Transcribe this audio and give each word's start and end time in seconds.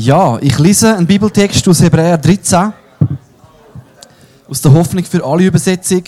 Ja, 0.00 0.38
ich 0.40 0.56
lese 0.60 0.96
einen 0.96 1.08
Bibeltext 1.08 1.66
aus 1.66 1.82
Hebräer 1.82 2.18
13. 2.18 2.72
Aus 4.48 4.60
der 4.60 4.72
Hoffnung 4.72 5.04
für 5.04 5.26
alle 5.26 5.44
Übersetzung. 5.44 6.04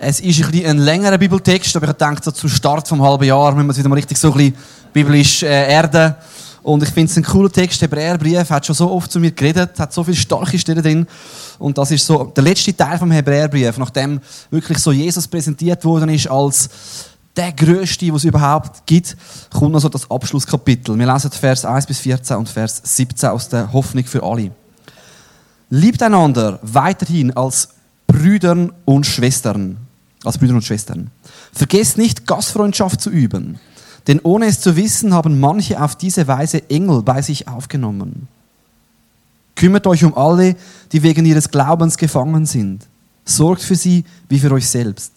Es 0.00 0.18
ist 0.18 0.42
ein, 0.42 0.66
ein 0.66 0.78
längerer 0.78 1.16
Bibeltext, 1.16 1.76
aber 1.76 1.90
ich 1.90 1.92
denke, 1.92 2.22
so 2.24 2.32
zu 2.32 2.48
Start 2.48 2.88
vom 2.88 3.00
halben 3.00 3.22
Jahr 3.22 3.54
müssen 3.54 3.68
wir 3.68 3.70
es 3.70 3.78
wieder 3.78 3.88
mal 3.88 3.94
richtig 3.94 4.18
so 4.18 4.34
ein 4.34 4.52
biblisch 4.92 5.44
äh, 5.44 5.72
erden. 5.72 6.16
Und 6.64 6.82
ich 6.82 6.88
finde 6.88 7.08
es 7.08 7.16
ein 7.18 7.22
cooler 7.22 7.52
Text. 7.52 7.80
Hebräerbrief 7.80 8.50
hat 8.50 8.66
schon 8.66 8.74
so 8.74 8.90
oft 8.90 9.12
zu 9.12 9.20
mir 9.20 9.30
geredet, 9.30 9.78
hat 9.78 9.92
so 9.92 10.02
viele 10.02 10.16
starke 10.16 10.58
Stellen 10.58 10.82
drin. 10.82 11.06
Und 11.60 11.78
das 11.78 11.92
ist 11.92 12.04
so 12.04 12.24
der 12.24 12.42
letzte 12.42 12.76
Teil 12.76 12.98
vom 12.98 13.12
Hebräerbrief, 13.12 13.78
nachdem 13.78 14.20
wirklich 14.50 14.78
so 14.78 14.90
Jesus 14.90 15.28
präsentiert 15.28 15.84
worden 15.84 16.08
ist 16.08 16.28
als 16.28 16.68
der 17.36 17.52
größte, 17.52 18.12
was 18.12 18.22
es 18.22 18.24
überhaupt 18.24 18.86
gibt, 18.86 19.16
kommt 19.52 19.74
also 19.74 19.88
das 19.88 20.10
Abschlusskapitel. 20.10 20.98
Wir 20.98 21.12
lesen 21.12 21.30
Vers 21.30 21.64
1 21.64 21.86
bis 21.86 22.00
14 22.00 22.36
und 22.36 22.48
Vers 22.48 22.80
17 22.84 23.28
aus 23.28 23.48
der 23.48 23.72
Hoffnung 23.72 24.04
für 24.04 24.22
alle. 24.22 24.50
Liebt 25.70 26.02
einander 26.02 26.58
weiterhin 26.62 27.36
als 27.36 27.68
Brüdern 28.06 28.72
und 28.84 29.06
Schwestern. 29.06 29.76
Als 30.24 30.36
Brüder 30.36 30.54
und 30.54 30.64
Schwestern. 30.64 31.10
Vergesst 31.52 31.96
nicht, 31.96 32.26
Gastfreundschaft 32.26 33.00
zu 33.00 33.10
üben. 33.10 33.58
Denn 34.06 34.20
ohne 34.20 34.46
es 34.46 34.60
zu 34.60 34.76
wissen, 34.76 35.14
haben 35.14 35.38
manche 35.38 35.80
auf 35.80 35.96
diese 35.96 36.26
Weise 36.26 36.68
Engel 36.68 37.02
bei 37.02 37.22
sich 37.22 37.46
aufgenommen. 37.46 38.28
Kümmert 39.54 39.86
euch 39.86 40.04
um 40.04 40.16
alle, 40.16 40.56
die 40.90 41.02
wegen 41.02 41.24
ihres 41.24 41.50
Glaubens 41.50 41.96
gefangen 41.96 42.46
sind. 42.46 42.86
Sorgt 43.24 43.62
für 43.62 43.76
sie 43.76 44.04
wie 44.28 44.40
für 44.40 44.50
euch 44.52 44.68
selbst. 44.68 45.12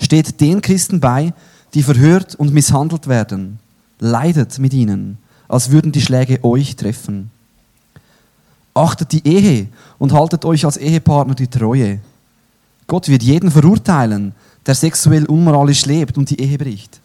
Steht 0.00 0.40
den 0.40 0.62
Christen 0.62 1.00
bei, 1.00 1.32
die 1.74 1.82
verhört 1.82 2.34
und 2.34 2.52
misshandelt 2.52 3.08
werden. 3.08 3.58
Leidet 3.98 4.58
mit 4.58 4.72
ihnen, 4.72 5.18
als 5.48 5.70
würden 5.70 5.92
die 5.92 6.00
Schläge 6.00 6.42
euch 6.44 6.76
treffen. 6.76 7.30
Achtet 8.74 9.12
die 9.12 9.26
Ehe 9.26 9.66
und 9.98 10.12
haltet 10.12 10.44
euch 10.44 10.64
als 10.64 10.76
Ehepartner 10.76 11.34
die 11.34 11.48
Treue. 11.48 11.98
Gott 12.86 13.08
wird 13.08 13.22
jeden 13.22 13.50
verurteilen, 13.50 14.32
der 14.64 14.74
sexuell 14.74 15.26
unmoralisch 15.26 15.84
lebt 15.86 16.16
und 16.16 16.30
die 16.30 16.40
Ehe 16.40 16.58
bricht. 16.58 17.00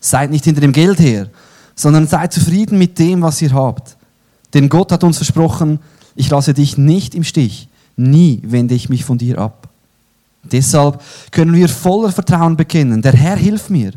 Seid 0.00 0.30
nicht 0.30 0.44
hinter 0.44 0.60
dem 0.60 0.72
Geld 0.72 1.00
her, 1.00 1.28
sondern 1.74 2.06
seid 2.06 2.32
zufrieden 2.32 2.78
mit 2.78 2.98
dem, 2.98 3.22
was 3.22 3.42
ihr 3.42 3.52
habt. 3.52 3.96
Denn 4.54 4.68
Gott 4.68 4.92
hat 4.92 5.04
uns 5.04 5.16
versprochen, 5.16 5.80
ich 6.14 6.30
lasse 6.30 6.54
dich 6.54 6.78
nicht 6.78 7.14
im 7.14 7.24
Stich, 7.24 7.68
nie 7.96 8.40
wende 8.44 8.74
ich 8.74 8.88
mich 8.88 9.04
von 9.04 9.18
dir 9.18 9.38
ab. 9.38 9.67
Deshalb 10.42 11.02
können 11.30 11.54
wir 11.54 11.68
voller 11.68 12.12
Vertrauen 12.12 12.56
bekennen, 12.56 13.02
der 13.02 13.12
Herr 13.12 13.36
hilft 13.36 13.70
mir. 13.70 13.92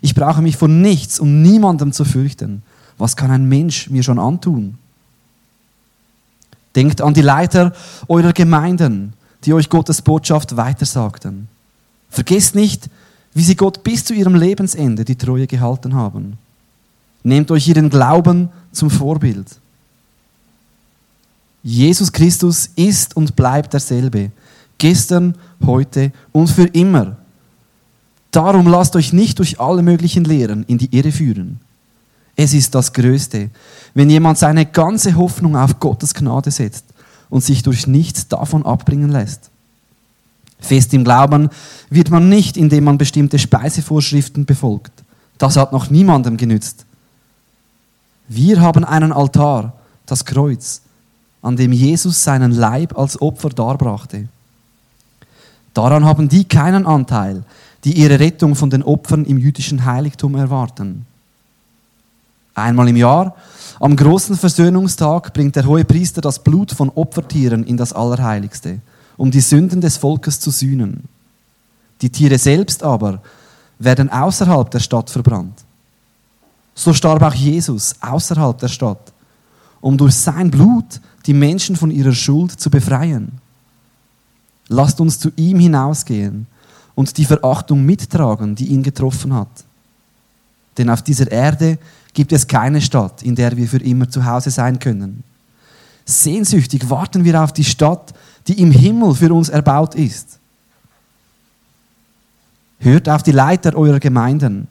Ich 0.00 0.14
brauche 0.14 0.42
mich 0.42 0.56
vor 0.56 0.68
nichts 0.68 1.18
und 1.18 1.42
niemandem 1.42 1.92
zu 1.92 2.04
fürchten. 2.04 2.62
Was 2.98 3.16
kann 3.16 3.30
ein 3.30 3.48
Mensch 3.48 3.88
mir 3.90 4.02
schon 4.02 4.18
antun? 4.18 4.76
Denkt 6.76 7.00
an 7.00 7.14
die 7.14 7.22
Leiter 7.22 7.72
eurer 8.08 8.32
Gemeinden, 8.32 9.14
die 9.44 9.54
euch 9.54 9.68
Gottes 9.68 10.02
Botschaft 10.02 10.56
weitersagten. 10.56 11.48
Vergesst 12.10 12.54
nicht, 12.54 12.88
wie 13.32 13.42
sie 13.42 13.56
Gott 13.56 13.82
bis 13.82 14.04
zu 14.04 14.14
ihrem 14.14 14.34
Lebensende 14.34 15.04
die 15.04 15.16
Treue 15.16 15.46
gehalten 15.46 15.94
haben. 15.94 16.38
Nehmt 17.22 17.50
euch 17.50 17.66
ihren 17.68 17.90
Glauben 17.90 18.50
zum 18.72 18.90
Vorbild. 18.90 19.46
Jesus 21.62 22.12
Christus 22.12 22.68
ist 22.76 23.16
und 23.16 23.34
bleibt 23.34 23.72
derselbe, 23.72 24.30
gestern, 24.78 25.36
heute 25.64 26.12
und 26.32 26.48
für 26.48 26.66
immer. 26.66 27.16
Darum 28.30 28.66
lasst 28.66 28.96
euch 28.96 29.12
nicht 29.12 29.38
durch 29.38 29.60
alle 29.60 29.82
möglichen 29.82 30.24
Lehren 30.24 30.64
in 30.64 30.78
die 30.78 30.94
Irre 30.96 31.12
führen. 31.12 31.60
Es 32.36 32.52
ist 32.52 32.74
das 32.74 32.92
Größte, 32.92 33.50
wenn 33.94 34.10
jemand 34.10 34.38
seine 34.38 34.66
ganze 34.66 35.14
Hoffnung 35.14 35.56
auf 35.56 35.78
Gottes 35.78 36.14
Gnade 36.14 36.50
setzt 36.50 36.84
und 37.30 37.44
sich 37.44 37.62
durch 37.62 37.86
nichts 37.86 38.26
davon 38.26 38.66
abbringen 38.66 39.10
lässt. 39.10 39.50
Fest 40.58 40.94
im 40.94 41.04
Glauben 41.04 41.50
wird 41.90 42.10
man 42.10 42.28
nicht, 42.28 42.56
indem 42.56 42.84
man 42.84 42.98
bestimmte 42.98 43.38
Speisevorschriften 43.38 44.46
befolgt. 44.46 44.92
Das 45.38 45.56
hat 45.56 45.72
noch 45.72 45.90
niemandem 45.90 46.36
genützt. 46.36 46.86
Wir 48.26 48.60
haben 48.60 48.84
einen 48.84 49.12
Altar, 49.12 49.74
das 50.06 50.24
Kreuz, 50.24 50.80
an 51.42 51.56
dem 51.56 51.72
Jesus 51.72 52.24
seinen 52.24 52.52
Leib 52.52 52.98
als 52.98 53.20
Opfer 53.20 53.50
darbrachte. 53.50 54.28
Daran 55.74 56.04
haben 56.04 56.28
die 56.28 56.44
keinen 56.44 56.86
Anteil, 56.86 57.44
die 57.84 57.92
ihre 57.92 58.18
Rettung 58.18 58.54
von 58.54 58.70
den 58.70 58.82
Opfern 58.82 59.24
im 59.24 59.38
jüdischen 59.38 59.84
Heiligtum 59.84 60.34
erwarten. 60.36 61.04
Einmal 62.54 62.88
im 62.88 62.96
Jahr, 62.96 63.34
am 63.80 63.96
großen 63.96 64.36
Versöhnungstag, 64.36 65.34
bringt 65.34 65.56
der 65.56 65.66
hohe 65.66 65.84
Priester 65.84 66.20
das 66.20 66.38
Blut 66.38 66.70
von 66.70 66.88
Opfertieren 66.90 67.64
in 67.64 67.76
das 67.76 67.92
Allerheiligste 67.92 68.80
um 69.16 69.30
die 69.30 69.40
Sünden 69.40 69.80
des 69.80 69.96
Volkes 69.96 70.40
zu 70.40 70.50
sühnen. 70.50 71.04
Die 72.00 72.10
Tiere 72.10 72.38
selbst 72.38 72.82
aber 72.82 73.22
werden 73.78 74.10
außerhalb 74.10 74.70
der 74.70 74.80
Stadt 74.80 75.10
verbrannt. 75.10 75.64
So 76.74 76.92
starb 76.92 77.22
auch 77.22 77.34
Jesus 77.34 77.94
außerhalb 78.00 78.58
der 78.58 78.68
Stadt, 78.68 79.12
um 79.80 79.96
durch 79.96 80.14
sein 80.14 80.50
Blut 80.50 81.00
die 81.26 81.34
Menschen 81.34 81.76
von 81.76 81.90
ihrer 81.90 82.12
Schuld 82.12 82.52
zu 82.52 82.70
befreien. 82.70 83.40
Lasst 84.68 85.00
uns 85.00 85.18
zu 85.18 85.30
ihm 85.36 85.58
hinausgehen 85.58 86.46
und 86.94 87.16
die 87.16 87.24
Verachtung 87.24 87.84
mittragen, 87.84 88.54
die 88.54 88.66
ihn 88.66 88.82
getroffen 88.82 89.34
hat. 89.34 89.64
Denn 90.78 90.90
auf 90.90 91.02
dieser 91.02 91.30
Erde 91.30 91.78
gibt 92.12 92.32
es 92.32 92.46
keine 92.46 92.80
Stadt, 92.80 93.22
in 93.22 93.34
der 93.34 93.56
wir 93.56 93.68
für 93.68 93.78
immer 93.78 94.08
zu 94.08 94.24
Hause 94.24 94.50
sein 94.50 94.78
können. 94.78 95.22
Sehnsüchtig 96.04 96.88
warten 96.90 97.24
wir 97.24 97.42
auf 97.42 97.52
die 97.52 97.64
Stadt, 97.64 98.14
die 98.46 98.60
im 98.60 98.70
Himmel 98.70 99.14
für 99.14 99.32
uns 99.32 99.48
erbaut 99.48 99.94
ist. 99.94 100.38
Hört 102.78 103.08
auf 103.08 103.22
die 103.22 103.32
Leiter 103.32 103.74
eurer 103.74 104.00
Gemeinden. 104.00 104.68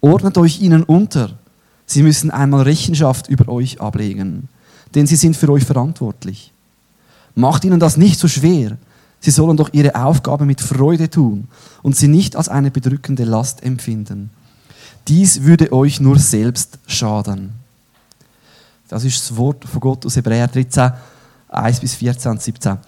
Ordnet 0.00 0.36
euch 0.38 0.60
ihnen 0.60 0.82
unter. 0.82 1.38
Sie 1.86 2.02
müssen 2.02 2.30
einmal 2.30 2.62
Rechenschaft 2.62 3.28
über 3.28 3.50
euch 3.50 3.80
ablegen, 3.80 4.48
denn 4.94 5.06
sie 5.06 5.16
sind 5.16 5.36
für 5.36 5.50
euch 5.50 5.64
verantwortlich. 5.64 6.52
Macht 7.34 7.64
ihnen 7.64 7.80
das 7.80 7.96
nicht 7.96 8.18
so 8.18 8.28
schwer. 8.28 8.76
Sie 9.20 9.30
sollen 9.30 9.56
doch 9.56 9.70
ihre 9.72 9.94
Aufgabe 9.94 10.46
mit 10.46 10.60
Freude 10.60 11.10
tun 11.10 11.48
und 11.82 11.96
sie 11.96 12.08
nicht 12.08 12.36
als 12.36 12.48
eine 12.48 12.70
bedrückende 12.70 13.24
Last 13.24 13.62
empfinden. 13.62 14.30
Dies 15.08 15.42
würde 15.42 15.72
euch 15.72 16.00
nur 16.00 16.18
selbst 16.18 16.78
schaden. 16.86 17.52
Das 18.88 19.04
ist 19.04 19.20
das 19.20 19.36
Wort 19.36 19.64
von 19.64 19.80
Gott 19.80 20.04
aus 20.06 20.16
Hebräer 20.16 20.48
13, 20.48 20.92
1 21.48 21.80
bis 21.80 21.94
14 21.94 22.30
und 22.32 22.42
17. 22.42 22.78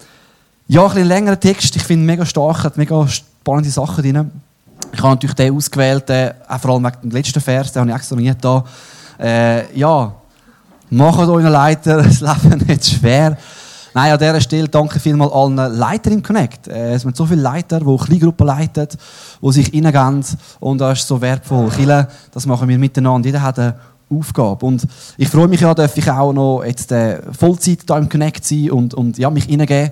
Ja, 0.67 0.83
ein 0.83 0.89
bisschen 0.89 1.07
längerer 1.07 1.39
Text. 1.39 1.75
Ich 1.75 1.83
finde 1.83 2.05
mega 2.05 2.25
stark, 2.25 2.63
hat 2.63 2.77
mega 2.77 3.07
spannende 3.07 3.69
Sachen 3.69 4.03
drin. 4.03 4.31
Ich 4.91 4.99
habe 4.99 5.09
natürlich 5.09 5.35
den 5.35 5.55
ausgewählt, 5.55 6.09
äh, 6.09 6.33
auch 6.47 6.59
vor 6.59 6.71
allem 6.71 6.83
wegen 6.83 7.01
dem 7.03 7.11
letzten 7.11 7.41
Vers, 7.41 7.71
den 7.71 7.81
habe 7.81 7.91
ich 7.91 7.95
extra 7.95 8.15
nicht 8.15 8.43
da. 8.43 8.63
Äh, 9.19 9.77
ja, 9.77 10.13
macht 10.89 11.19
euren 11.19 11.51
Leiter 11.51 12.03
das 12.03 12.21
Leben 12.21 12.65
nicht 12.67 12.85
schwer. 12.85 13.37
Nein, 13.93 14.11
an 14.11 14.17
dieser 14.17 14.41
Stelle 14.41 14.67
danke 14.67 14.99
vielmals 14.99 15.31
allen 15.33 15.55
Leitern 15.55 16.13
im 16.13 16.23
Connect. 16.23 16.67
Äh, 16.67 16.93
es 16.93 17.03
sind 17.03 17.15
so 17.15 17.25
viele 17.25 17.41
Leiter, 17.41 17.79
die 17.79 17.97
Kleingruppen 17.97 18.47
leiten, 18.47 18.87
die 19.41 19.51
sich 19.51 19.71
reingehen. 19.73 20.25
Und 20.59 20.77
das 20.79 20.99
ist 20.99 21.07
so 21.07 21.21
wertvoll. 21.21 21.69
Chile, 21.69 22.07
das 22.31 22.45
machen 22.45 22.67
wir 22.67 22.79
miteinander. 22.79 23.27
Jeder 23.27 23.41
hat 23.43 23.59
eine 23.59 23.75
Aufgabe. 24.09 24.65
Und 24.65 24.87
ich 25.17 25.29
freue 25.29 25.47
mich 25.47 25.61
ja, 25.61 25.73
dass 25.73 25.95
ich 25.95 26.09
auch 26.09 26.33
noch 26.33 26.63
jetzt 26.63 26.91
äh, 26.91 27.21
Vollzeit 27.31 27.81
da 27.85 27.97
im 27.97 28.09
Connect 28.09 28.43
sein 28.43 28.71
und, 28.71 28.93
und 28.95 29.17
ja, 29.17 29.29
mich 29.29 29.47
reingeben. 29.47 29.91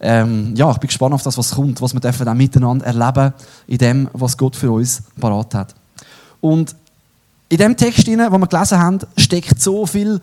Ähm, 0.00 0.54
ja, 0.56 0.70
ich 0.70 0.78
bin 0.78 0.88
gespannt 0.88 1.14
auf 1.14 1.22
das, 1.22 1.36
was 1.38 1.52
kommt, 1.52 1.80
was 1.80 1.94
wir 1.94 2.00
dürfen 2.00 2.28
auch 2.28 2.34
miteinander 2.34 2.86
erleben 2.86 3.32
in 3.66 3.78
dem, 3.78 4.08
was 4.12 4.36
Gott 4.36 4.56
für 4.56 4.70
uns 4.70 5.02
parat 5.20 5.54
hat. 5.54 5.74
Und 6.40 6.74
in 7.48 7.58
dem 7.58 7.76
Text, 7.76 8.06
den 8.06 8.18
wir 8.18 8.46
gelesen 8.46 8.78
haben, 8.78 8.98
steckt 9.16 9.60
so 9.62 9.86
viel 9.86 10.20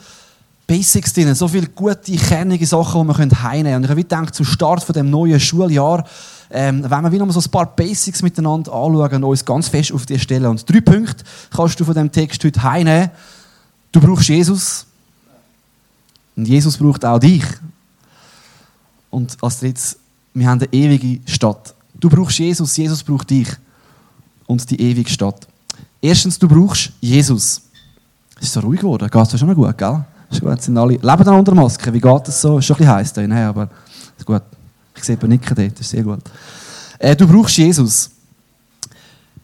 Basics 0.72 1.12
drin, 1.12 1.36
so 1.36 1.50
viele 1.50 1.68
gute, 1.68 2.16
kernige 2.16 2.66
Sachen, 2.66 3.06
die 3.06 3.18
wir 3.18 3.44
heimnehmen 3.44 3.64
können. 3.64 3.76
Und 3.76 3.84
ich 3.84 3.90
habe 3.90 4.04
gedacht, 4.04 4.34
zum 4.34 4.46
Start 4.46 4.96
dem 4.96 5.10
neuen 5.10 5.38
Schuljahr, 5.38 6.08
ähm, 6.50 6.90
wenn 6.90 7.02
wir 7.02 7.12
wieder 7.12 7.26
mal 7.26 7.34
so 7.34 7.42
ein 7.42 7.52
paar 7.52 7.76
Basics 7.76 8.22
miteinander 8.22 8.72
anschauen 8.72 9.16
und 9.16 9.24
uns 9.26 9.44
ganz 9.44 9.68
fest 9.68 9.92
auf 9.92 10.06
die 10.06 10.18
stellen. 10.18 10.46
Und 10.46 10.70
drei 10.70 10.80
Punkte 10.80 11.26
kannst 11.54 11.78
du 11.78 11.84
von 11.84 11.94
dem 11.94 12.10
Text 12.10 12.42
heute 12.46 12.64
heimnehmen. 12.64 13.12
Du 13.92 14.00
brauchst 14.00 14.30
Jesus. 14.30 14.86
Und 16.38 16.48
Jesus 16.48 16.78
braucht 16.78 17.04
auch 17.04 17.20
dich. 17.20 17.44
Und 19.10 19.36
als 19.44 19.60
drittes, 19.60 19.98
wir 20.34 20.48
haben 20.48 20.62
eine 20.62 20.72
ewige 20.72 21.20
Stadt. 21.30 21.76
Du 22.00 22.10
brauchst 22.10 22.40
Jesus, 22.40 22.78
Jesus 22.78 23.04
braucht 23.04 23.30
dich. 23.30 23.50
Und 24.48 24.70
die 24.70 24.82
ewige 24.82 25.10
Stadt. 25.10 25.46
Erstens, 26.02 26.40
du 26.40 26.48
brauchst 26.48 26.94
Jesus. 27.02 27.62
Es 28.38 28.44
ist 28.44 28.54
so 28.54 28.62
ruhig 28.62 28.80
geworden. 28.80 29.10
Geht 29.12 29.34
es 29.34 29.38
schon 29.38 29.50
noch 29.50 29.56
gut, 29.56 29.78
gell? 29.78 30.06
Sind 30.32 30.78
alle, 30.78 30.94
leben 30.94 31.24
dann 31.24 31.36
unter 31.36 31.54
Maske. 31.54 31.94
Wie 31.94 32.00
geht 32.00 32.28
das 32.28 32.42
so? 32.42 32.58
Ist 32.58 32.66
schon 32.66 32.78
ein 32.78 32.80
bisschen 32.80 32.96
heiß 32.96 33.16
ne? 33.28 33.48
aber 33.48 33.70
ist 34.18 34.26
gut. 34.26 34.42
Ich 34.96 35.04
sehe 35.04 35.18
nicken 35.28 35.56
dort, 35.56 35.74
das 35.74 35.82
ist 35.82 35.90
sehr 35.90 36.04
gut. 36.04 36.22
Äh, 37.00 37.16
du 37.16 37.28
brauchst 37.28 37.58
Jesus. 37.58 38.12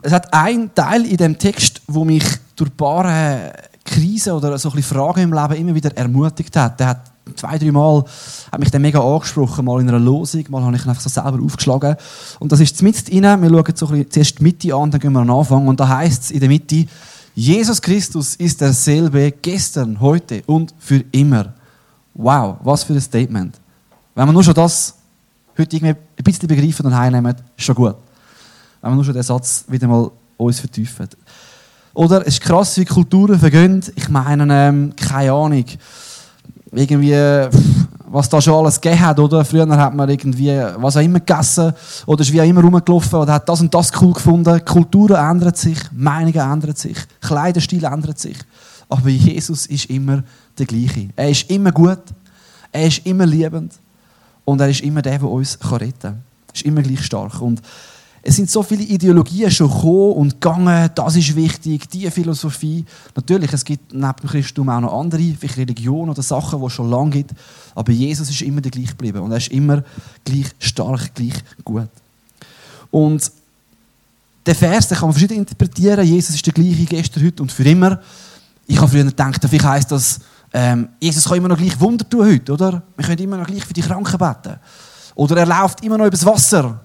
Es 0.02 0.12
hat 0.12 0.32
einen 0.34 0.74
Teil 0.74 1.06
in 1.06 1.18
dem 1.18 1.38
Text, 1.38 1.82
wo 1.88 2.06
mich 2.06 2.24
durch 2.56 2.70
ein 2.70 2.78
paar 2.78 3.06
äh, 3.06 3.52
Krisen 3.84 4.34
oder 4.34 4.58
so 4.58 4.70
ein 4.70 4.76
bisschen 4.76 4.96
Fragen 4.96 5.22
im 5.22 5.34
Leben 5.34 5.54
immer 5.54 5.76
wieder 5.76 5.96
ermutigt 5.98 6.56
hat. 6.56 6.80
Der 6.80 6.88
hat 6.88 7.12
zwei, 7.36 7.58
drei 7.58 7.72
Mal 7.72 8.04
hat 8.52 8.60
mich 8.60 8.72
dann 8.72 8.82
mega 8.82 9.00
angesprochen, 9.02 9.66
mal 9.66 9.82
in 9.82 9.90
einer 9.90 10.00
Losung, 10.00 10.44
mal 10.50 10.64
habe 10.64 10.76
ich 10.76 10.86
ihn 10.86 10.90
einfach 10.90 11.02
so 11.02 11.10
selber 11.10 11.44
aufgeschlagen. 11.44 11.96
Und 12.40 12.52
das 12.52 12.60
ist 12.60 12.82
mit 12.82 12.96
rein. 13.12 13.42
Wir 13.42 13.50
schauen 13.50 13.76
so 13.76 13.88
ein 13.88 13.92
bisschen 13.92 14.12
zuerst 14.12 14.40
die 14.40 14.44
Mitte 14.44 14.76
an, 14.76 14.92
dann 14.92 15.00
gehen 15.00 15.14
wir 15.14 15.20
an 15.20 15.28
den 15.28 15.36
Anfang. 15.36 15.68
Und 15.68 15.80
da 15.80 15.88
heißt 15.88 16.24
es 16.24 16.32
in 16.32 16.40
der 16.40 16.50
Mitte, 16.50 16.86
Jesus 17.38 17.80
Christus 17.80 18.34
ist 18.34 18.60
derselbe 18.62 19.32
gestern, 19.32 20.02
heute 20.02 20.42
und 20.48 20.74
für 20.80 21.04
immer. 21.12 21.54
Wow, 22.16 22.58
was 22.64 22.84
für 22.84 22.94
ein 22.94 23.00
Statement. 23.00 23.62
Wenn 24.16 24.26
wir 24.28 24.34
nur 24.34 24.44
schon 24.44 24.56
das 24.56 24.96
heute 25.56 25.76
irgendwie 25.76 25.94
ein 25.94 26.24
bisschen 26.24 26.48
begreifen 26.48 26.88
und 26.88 26.98
heimnehmen, 26.98 27.36
ist 27.56 27.64
schon 27.64 27.76
gut. 27.76 27.96
Wenn 28.82 28.90
wir 28.90 28.96
nur 28.96 29.06
schon 29.06 29.14
den 29.14 29.22
Satz 29.22 29.66
wieder 29.68 29.88
mal 29.88 30.10
uns 30.36 30.60
vertiefen. 30.60 31.10
Oder 31.94 32.22
es 32.22 32.30
ist 32.30 32.42
krass, 32.42 32.76
wie 32.80 32.86
Kulturen 32.86 33.38
vergehen. 33.38 33.84
Ich 33.94 34.10
meine, 34.10 34.48
ähm, 34.52 34.94
keine 34.96 35.32
Ahnung, 35.32 35.64
irgendwie, 36.72 37.14
was 38.10 38.30
da 38.30 38.42
schon 38.42 38.54
alles 38.54 38.80
gegeben 38.80 39.02
hat, 39.02 39.20
oder? 39.20 39.44
Früher 39.44 39.68
hat 39.68 39.94
man 39.94 40.10
irgendwie, 40.10 40.50
was 40.78 40.98
auch 40.98 41.02
immer 41.02 41.20
gegessen, 41.20 41.74
oder 42.06 42.22
ist 42.22 42.32
wie 42.32 42.42
auch 42.42 42.46
immer 42.46 42.62
rumgelaufen, 42.62 43.20
oder 43.20 43.34
hat 43.34 43.48
das 43.48 43.62
und 43.62 43.74
das 43.74 43.92
cool 44.02 44.14
gefunden. 44.14 44.64
Kulturen 44.64 45.16
ändern 45.16 45.54
sich, 45.54 45.80
Meinungen 45.92 46.52
ändern 46.52 46.76
sich, 46.76 46.98
Kleiderstil 47.22 47.84
ändert 47.84 48.20
sich. 48.20 48.38
Aber 48.90 49.10
Jesus 49.10 49.66
ist 49.66 49.90
immer 49.90 50.24
der 50.58 50.66
gleiche. 50.66 51.10
Er 51.16 51.30
ist 51.30 51.50
immer 51.52 51.72
gut, 51.72 52.00
er 52.72 52.88
ist 52.88 53.06
immer 53.06 53.26
liebend 53.26 53.74
und 54.46 54.62
er 54.62 54.70
ist 54.70 54.82
immer 54.82 55.02
der, 55.02 55.20
der 55.20 55.30
uns 55.30 55.58
retten 55.72 56.00
kann. 56.00 56.24
Er 56.48 56.56
ist 56.56 56.66
immer 56.66 56.82
gleich 56.82 57.04
stark. 57.04 57.42
Und 57.42 57.62
es 58.30 58.36
sind 58.36 58.52
so 58.52 58.62
viele 58.62 58.84
Ideologien 58.84 59.50
schon 59.50 59.70
gekommen 59.70 60.12
und 60.12 60.42
gegangen, 60.42 60.90
das 60.94 61.16
ist 61.16 61.34
wichtig, 61.34 61.88
diese 61.90 62.12
Philosophie. 62.12 62.84
Natürlich, 63.16 63.54
es 63.54 63.64
gibt 63.64 63.94
neben 63.94 64.14
dem 64.22 64.30
Christentum 64.30 64.68
auch 64.68 64.82
noch 64.82 65.00
andere, 65.00 65.34
vielleicht 65.40 65.56
Religionen 65.56 66.10
oder 66.10 66.22
Sachen, 66.22 66.60
die 66.60 66.66
es 66.66 66.74
schon 66.74 66.90
lange 66.90 67.12
gibt. 67.12 67.32
Aber 67.74 67.90
Jesus 67.90 68.30
ist 68.30 68.42
immer 68.42 68.60
der 68.60 68.72
gleich 68.72 68.90
geblieben 68.90 69.20
und 69.20 69.32
er 69.32 69.38
ist 69.38 69.48
immer 69.48 69.82
gleich 70.26 70.48
stark, 70.60 71.16
gleich 71.16 71.36
gut. 71.64 71.88
Und 72.92 73.32
der 74.46 74.56
Vers 74.56 74.90
den 74.90 74.98
kann 74.98 75.08
man 75.08 75.14
verschieden 75.14 75.38
interpretieren. 75.38 76.06
Jesus 76.06 76.36
ist 76.36 76.46
der 76.46 76.54
gleiche 76.54 76.84
gestern, 76.84 77.24
heute 77.24 77.44
und 77.44 77.52
für 77.54 77.64
immer. 77.64 78.02
Ich 78.68 78.78
habe 78.78 78.90
früher 78.90 79.06
gedacht, 79.06 79.40
vielleicht 79.48 79.64
heisst 79.66 79.92
das, 79.94 80.20
ähm, 80.52 80.90
Jesus 81.00 81.24
kann 81.24 81.38
immer 81.38 81.48
noch 81.48 81.58
gleich 81.58 81.80
Wunder 81.80 82.08
tun 82.10 82.26
heute, 82.26 82.52
oder? 82.52 82.84
Wir 82.98 83.06
können 83.06 83.20
immer 83.20 83.38
noch 83.38 83.48
gleich 83.48 83.64
für 83.64 83.74
die 83.74 83.82
Kranken 83.82 84.18
beten. 84.18 84.60
Oder 85.16 85.38
er 85.38 85.46
läuft 85.46 85.82
immer 85.82 85.98
noch 85.98 86.08
übers 86.08 86.26
Wasser. 86.26 86.82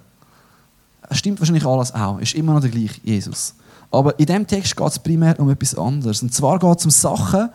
Es 1.12 1.18
stimmt 1.18 1.40
wahrscheinlich 1.40 1.66
alles 1.66 1.94
auch. 1.94 2.18
Ist 2.18 2.34
immer 2.34 2.54
noch 2.54 2.60
der 2.60 2.70
gleiche 2.70 3.00
Jesus. 3.04 3.54
Aber 3.90 4.18
in 4.18 4.26
diesem 4.26 4.46
Text 4.46 4.74
geht 4.74 4.88
es 4.88 4.98
primär 4.98 5.38
um 5.38 5.50
etwas 5.50 5.76
anderes. 5.76 6.22
Und 6.22 6.32
zwar 6.32 6.58
geht 6.58 6.78
es 6.78 6.84
um 6.86 6.90
Sachen, 6.90 7.50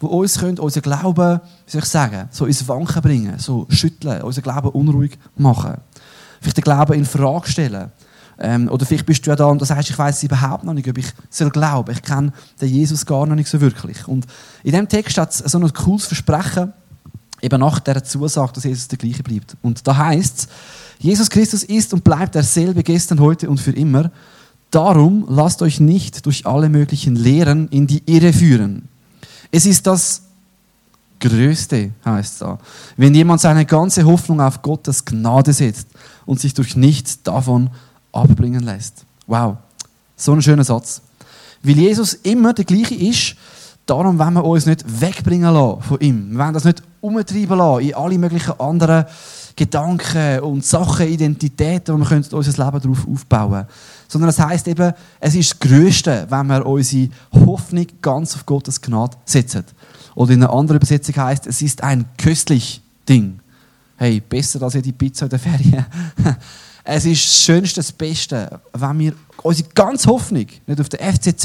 die 0.00 0.06
uns 0.06 0.38
können, 0.38 0.58
unseren 0.58 0.82
Glauben, 0.82 1.40
wie 1.66 1.70
soll 1.70 1.80
ich 1.80 1.88
sagen, 1.88 2.28
so 2.30 2.46
ins 2.46 2.66
Wanken 2.68 3.02
bringen, 3.02 3.38
so 3.38 3.66
schütteln, 3.68 4.22
unseren 4.22 4.44
Glauben 4.44 4.68
unruhig 4.68 5.18
machen. 5.36 5.78
Vielleicht 6.40 6.58
den 6.58 6.64
Glauben 6.64 6.92
in 6.92 7.04
Frage 7.04 7.50
stellen. 7.50 7.90
Ähm, 8.38 8.70
oder 8.70 8.86
vielleicht 8.86 9.04
bist 9.04 9.26
du 9.26 9.30
ja 9.30 9.36
da 9.36 9.46
und 9.46 9.64
sagst, 9.66 9.90
ich 9.90 9.98
weiß 9.98 10.22
überhaupt 10.22 10.64
noch 10.64 10.72
nicht, 10.72 10.88
ob 10.88 10.96
ich 10.96 11.12
soll 11.28 11.50
glauben. 11.50 11.92
Ich 11.92 12.02
kenne 12.02 12.32
den 12.60 12.68
Jesus 12.68 13.04
gar 13.04 13.26
noch 13.26 13.34
nicht 13.34 13.50
so 13.50 13.60
wirklich. 13.60 14.06
Und 14.08 14.26
in 14.62 14.70
diesem 14.70 14.88
Text 14.88 15.18
hat 15.18 15.30
es 15.30 15.38
so 15.38 15.58
ein 15.58 15.72
cooles 15.72 16.06
Versprechen, 16.06 16.72
eben 17.42 17.60
nach 17.60 17.80
der 17.80 18.02
Zusage, 18.04 18.52
dass 18.54 18.64
Jesus 18.64 18.88
der 18.88 18.98
gleiche 18.98 19.22
bleibt. 19.22 19.56
Und 19.60 19.86
da 19.86 19.96
heißt 19.96 20.38
es, 20.38 20.48
Jesus 21.00 21.30
Christus 21.30 21.64
ist 21.64 21.94
und 21.94 22.04
bleibt 22.04 22.34
derselbe 22.34 22.82
gestern, 22.82 23.20
heute 23.20 23.48
und 23.48 23.58
für 23.58 23.72
immer. 23.72 24.10
Darum 24.70 25.24
lasst 25.28 25.62
euch 25.62 25.80
nicht 25.80 26.26
durch 26.26 26.46
alle 26.46 26.68
möglichen 26.68 27.16
Lehren 27.16 27.68
in 27.68 27.86
die 27.86 28.02
Irre 28.04 28.32
führen. 28.32 28.86
Es 29.50 29.64
ist 29.66 29.86
das 29.86 30.22
Größte, 31.18 31.90
heißt 32.04 32.32
es 32.34 32.38
da, 32.38 32.58
wenn 32.96 33.14
jemand 33.14 33.40
seine 33.40 33.64
ganze 33.64 34.04
Hoffnung 34.04 34.40
auf 34.40 34.62
Gottes 34.62 35.04
Gnade 35.04 35.52
setzt 35.52 35.88
und 36.26 36.38
sich 36.38 36.54
durch 36.54 36.76
nichts 36.76 37.22
davon 37.22 37.70
abbringen 38.12 38.62
lässt. 38.62 39.04
Wow, 39.26 39.56
so 40.16 40.32
ein 40.32 40.42
schöner 40.42 40.64
Satz. 40.64 41.00
Weil 41.62 41.78
Jesus 41.78 42.14
immer 42.14 42.52
der 42.52 42.64
gleiche 42.64 42.94
ist, 42.94 43.36
darum 43.86 44.18
wollen 44.18 44.34
wir 44.34 44.44
uns 44.44 44.66
nicht 44.66 45.00
wegbringen 45.00 45.52
lassen 45.52 45.82
von 45.82 46.00
ihm. 46.00 46.32
Wir 46.32 46.38
wollen 46.38 46.54
das 46.54 46.64
nicht 46.64 46.82
umtreiben 47.00 47.58
lassen 47.58 47.86
in 47.86 47.94
alle 47.94 48.18
möglichen 48.18 48.60
anderen 48.60 49.06
Gedanken 49.60 50.40
und 50.40 50.64
Sachen, 50.64 51.06
Identitäten, 51.06 51.94
wo 51.94 51.98
wir 51.98 52.24
unser 52.32 52.64
Leben 52.64 52.80
darauf 52.80 53.06
aufbauen 53.06 53.50
können. 53.50 53.66
Sondern 54.08 54.30
es 54.30 54.38
heisst 54.38 54.66
eben, 54.68 54.94
es 55.20 55.34
ist 55.34 55.50
das 55.50 55.60
Größte, 55.60 56.26
wenn 56.30 56.46
wir 56.46 56.64
unsere 56.64 57.10
Hoffnung 57.34 57.86
ganz 58.00 58.34
auf 58.36 58.46
Gottes 58.46 58.80
Gnade 58.80 59.18
setzen. 59.26 59.66
Oder 60.14 60.32
in 60.32 60.42
einer 60.42 60.52
anderen 60.54 60.78
Übersetzung 60.78 61.14
heißt 61.14 61.46
es 61.46 61.60
ist 61.60 61.82
ein 61.82 62.06
köstlich 62.16 62.80
Ding. 63.06 63.38
Hey, 63.98 64.20
besser 64.20 64.62
als 64.62 64.80
die 64.80 64.92
Pizza 64.92 65.26
in 65.26 65.28
der 65.30 65.38
Ferien. 65.38 65.84
es 66.84 67.04
ist 67.04 67.26
das 67.26 67.44
Schönste, 67.44 67.80
das 67.80 67.92
Beste, 67.92 68.60
wenn 68.72 68.98
wir 68.98 69.12
unsere 69.42 69.68
ganze 69.74 70.08
Hoffnung, 70.08 70.46
nicht 70.66 70.80
auf 70.80 70.88
der 70.88 71.00
FCZ, 71.00 71.44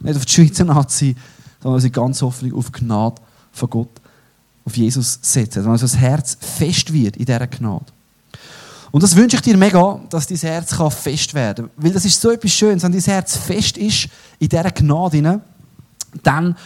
nicht 0.00 0.16
auf 0.16 0.24
die 0.24 0.32
Schweizer 0.32 0.64
Nazi, 0.64 1.14
sondern 1.62 1.76
unsere 1.76 1.92
ganze 1.92 2.26
Hoffnung 2.26 2.54
auf 2.54 2.72
Gnade 2.72 3.22
von 3.52 3.70
Gott 3.70 4.01
auf 4.64 4.76
Jesus 4.76 5.18
setzen, 5.22 5.64
wenn 5.64 5.70
unser 5.72 5.96
Herz 5.96 6.36
fest 6.40 6.92
wird 6.92 7.16
in 7.16 7.24
dieser 7.24 7.46
Gnade. 7.46 7.86
Und 8.90 9.02
das 9.02 9.16
wünsche 9.16 9.36
ich 9.36 9.42
dir 9.42 9.56
mega, 9.56 10.00
dass 10.10 10.26
dein 10.26 10.38
Herz 10.38 10.74
fest 10.90 11.32
werden 11.34 11.66
kann. 11.66 11.84
Weil 11.84 11.92
das 11.92 12.04
ist 12.04 12.20
so 12.20 12.30
etwas 12.30 12.52
Schönes, 12.52 12.82
wenn 12.82 12.92
dein 12.92 13.00
Herz 13.00 13.36
fest 13.36 13.78
ist 13.78 14.08
in 14.38 14.48
dieser 14.48 14.70
Gnade, 14.70 15.40
dann 16.22 16.56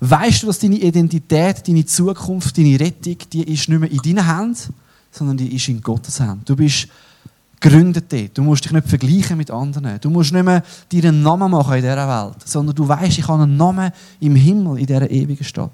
weißt 0.00 0.42
du, 0.42 0.46
dass 0.46 0.58
deine 0.58 0.76
Identität, 0.76 1.68
deine 1.68 1.84
Zukunft, 1.84 2.56
deine 2.56 2.80
Rettung, 2.80 3.16
die 3.30 3.52
ist 3.52 3.68
nicht 3.68 3.78
mehr 3.78 3.90
in 3.90 3.98
deinen 3.98 4.26
Händen, 4.26 4.74
sondern 5.10 5.36
die 5.36 5.54
ist 5.54 5.68
in 5.68 5.82
Gottes 5.82 6.18
Händen. 6.18 6.42
Du 6.46 6.56
bist 6.56 6.88
gegründet 7.60 8.12
dort. 8.12 8.38
Du 8.38 8.42
musst 8.42 8.64
dich 8.64 8.72
nicht 8.72 8.88
vergleichen 8.88 9.36
mit 9.36 9.50
anderen. 9.50 9.98
Du 10.00 10.10
musst 10.10 10.32
nicht 10.32 10.44
mehr 10.44 10.62
deinen 10.92 11.22
Namen 11.22 11.50
machen 11.50 11.74
in 11.74 11.82
dieser 11.82 12.08
Welt, 12.08 12.36
sondern 12.44 12.74
du 12.74 12.86
weißt, 12.86 13.18
ich 13.18 13.28
habe 13.28 13.42
einen 13.42 13.56
Namen 13.56 13.92
im 14.20 14.34
Himmel, 14.34 14.78
in 14.78 14.86
dieser 14.86 15.10
ewigen 15.10 15.44
Stadt. 15.44 15.72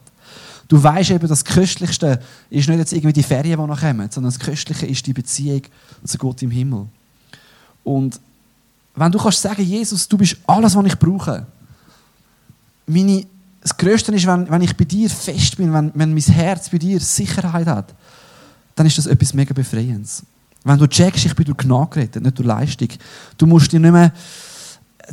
Du 0.68 0.82
weißt 0.82 1.10
eben, 1.10 1.28
das 1.28 1.44
Köstlichste 1.44 2.20
ist 2.50 2.68
nicht 2.68 2.78
jetzt 2.78 2.92
irgendwie 2.92 3.12
die 3.12 3.22
Ferien, 3.22 3.60
die 3.60 3.66
noch 3.66 3.80
kommen, 3.80 4.10
sondern 4.10 4.32
das 4.32 4.38
Köstliche 4.38 4.86
ist 4.86 5.06
die 5.06 5.12
Beziehung 5.12 5.62
zu 6.04 6.18
Gott 6.18 6.42
im 6.42 6.50
Himmel. 6.50 6.86
Und 7.84 8.20
wenn 8.94 9.12
du 9.12 9.18
kannst 9.18 9.42
sagen, 9.42 9.62
Jesus, 9.62 10.08
du 10.08 10.16
bist 10.18 10.36
alles, 10.46 10.74
was 10.76 10.86
ich 10.86 10.98
brauche. 10.98 11.46
Meine, 12.86 13.26
das 13.60 13.76
Größte 13.76 14.12
ist, 14.14 14.26
wenn, 14.26 14.50
wenn 14.50 14.62
ich 14.62 14.76
bei 14.76 14.84
dir 14.84 15.08
fest 15.08 15.56
bin, 15.56 15.72
wenn, 15.72 15.92
wenn 15.94 16.12
mein 16.12 16.22
Herz 16.22 16.68
bei 16.68 16.78
dir 16.78 17.00
Sicherheit 17.00 17.66
hat, 17.66 17.94
dann 18.74 18.86
ist 18.86 18.98
das 18.98 19.06
etwas 19.06 19.34
mega 19.34 19.54
Befreiendes. 19.54 20.24
Wenn 20.64 20.78
du 20.78 20.86
checkst, 20.86 21.24
ich 21.24 21.34
bin 21.34 21.44
durch 21.44 21.58
Gnade 21.58 21.90
gerettet, 21.90 22.22
nicht 22.22 22.38
durch 22.38 22.46
Leistung. 22.46 22.88
Du 23.36 23.46
musst 23.46 23.72
dir 23.72 23.80
nicht 23.80 23.92
mehr 23.92 24.12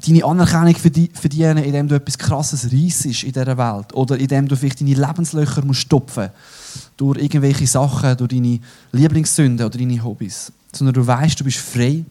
deine 0.05 0.24
Anerkennung 0.24 0.75
verdienen, 0.75 1.63
indem 1.63 1.88
du 1.88 1.96
etwas 1.96 2.17
Krasses 2.17 2.72
reissest 2.72 3.24
in 3.24 3.31
dieser 3.31 3.58
Welt. 3.58 3.93
Oder 3.93 4.17
indem 4.17 4.48
du 4.48 4.55
vielleicht 4.55 4.81
deine 4.81 4.93
Lebenslöcher 4.93 5.63
musst 5.65 5.81
stopfen 5.81 6.29
Durch 6.98 7.19
irgendwelche 7.19 7.67
Sachen, 7.67 8.17
durch 8.17 8.29
deine 8.29 8.60
Lieblingssünden 8.91 9.65
oder 9.65 9.77
deine 9.77 10.03
Hobbys. 10.03 10.51
Sondern 10.74 10.93
du 10.93 11.05
weißt, 11.05 11.39
du 11.39 11.43
bist 11.43 11.58
frei, 11.58 12.05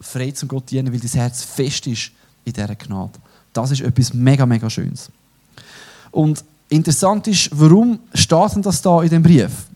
frei 0.00 0.30
zum 0.32 0.48
Gott 0.48 0.70
dienen, 0.70 0.92
weil 0.92 1.00
dein 1.00 1.10
Herz 1.10 1.42
fest 1.42 1.86
ist 1.86 2.10
in 2.44 2.52
dieser 2.52 2.74
Gnade. 2.74 3.12
Das 3.52 3.70
ist 3.70 3.82
etwas 3.82 4.12
mega, 4.12 4.44
mega 4.46 4.68
Schönes. 4.68 5.10
Und 6.10 6.44
interessant 6.68 7.26
ist, 7.28 7.50
warum 7.52 8.00
steht 8.14 8.54
denn 8.54 8.62
das 8.62 8.82
da 8.82 9.02
in 9.02 9.10
dem 9.10 9.22
Brief? 9.22 9.66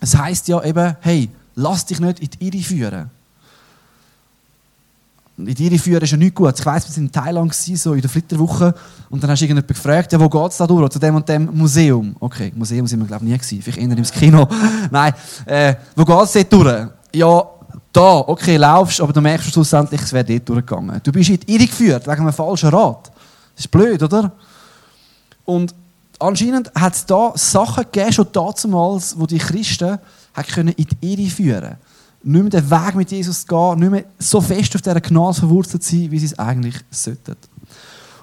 Es 0.00 0.16
heißt 0.16 0.48
ja 0.48 0.62
eben, 0.62 0.96
hey, 1.00 1.30
lass 1.54 1.86
dich 1.86 2.00
nicht 2.00 2.20
in 2.20 2.30
die 2.30 2.46
Irre 2.46 2.62
führen 2.62 3.10
in 5.36 5.54
die 5.54 5.78
führen 5.78 6.02
ist 6.02 6.12
ja 6.12 6.16
nichts 6.16 6.34
gut. 6.34 6.58
Ich 6.58 6.64
weiss, 6.64 6.88
wir 6.88 6.96
waren 6.96 7.04
in 7.04 7.12
Thailand, 7.12 7.54
so 7.54 7.94
in 7.94 8.00
der 8.00 8.10
Flitterwoche, 8.10 8.74
und 9.10 9.22
dann 9.22 9.30
hast 9.30 9.40
du 9.40 9.44
irgendjemand 9.46 9.68
gefragt, 9.68 10.12
ja, 10.12 10.20
wo 10.20 10.28
geht 10.28 10.50
es 10.52 10.56
da 10.58 10.66
durch? 10.66 10.88
Zu 10.90 10.98
dem 10.98 11.16
und 11.16 11.28
dem 11.28 11.50
Museum. 11.52 12.14
Okay, 12.20 12.52
Museum 12.54 12.86
sind 12.86 13.00
wir, 13.00 13.06
glaube 13.06 13.24
ich, 13.24 13.30
nie 13.30 13.38
gewesen. 13.38 13.62
Vielleicht 13.62 13.78
eher 13.78 13.98
ins 13.98 14.12
Kino. 14.12 14.46
Nein, 14.90 15.12
äh, 15.46 15.74
wo 15.96 16.04
geht 16.04 16.22
es 16.22 16.32
dort 16.32 16.52
durch? 16.52 16.86
Ja, 17.14 17.44
da, 17.92 18.18
okay, 18.26 18.56
laufst, 18.56 19.00
aber 19.00 19.12
du 19.12 19.20
merkst 19.20 19.52
schlussendlich, 19.52 20.00
es 20.02 20.12
wäre 20.12 20.24
dort 20.24 20.48
durchgegangen. 20.48 21.00
Du 21.02 21.10
bist 21.10 21.30
in 21.30 21.40
die 21.40 21.54
Irre 21.54 21.66
geführt, 21.66 22.06
wegen 22.06 22.20
einem 22.20 22.32
falschen 22.32 22.68
Rat. 22.70 23.10
Das 23.56 23.64
ist 23.64 23.70
blöd, 23.70 24.02
oder? 24.02 24.32
Und 25.44 25.74
anscheinend 26.18 26.72
hat 26.74 26.94
es 26.94 27.06
da 27.06 27.32
Sachen 27.34 27.84
gegeben, 27.84 28.12
schon 28.12 28.26
damals, 28.32 29.18
wo 29.18 29.26
die 29.26 29.38
Christen 29.38 29.98
in 30.76 30.86
die 30.86 31.12
Irre 31.12 31.30
führen 31.30 31.60
können 31.60 31.76
nicht 32.24 32.42
mehr 32.42 32.50
den 32.50 32.70
Weg 32.70 32.94
mit 32.94 33.10
Jesus 33.10 33.42
zu 33.42 33.46
gehen, 33.46 33.78
nicht 33.80 33.90
mehr 33.90 34.04
so 34.18 34.40
fest 34.40 34.74
auf 34.74 34.82
dieser 34.82 35.00
Gnade 35.00 35.34
verwurzelt 35.34 35.82
zu 35.82 35.96
sein, 35.96 36.10
wie 36.10 36.18
sie 36.18 36.26
es 36.26 36.38
eigentlich 36.38 36.76
sollten. 36.90 37.36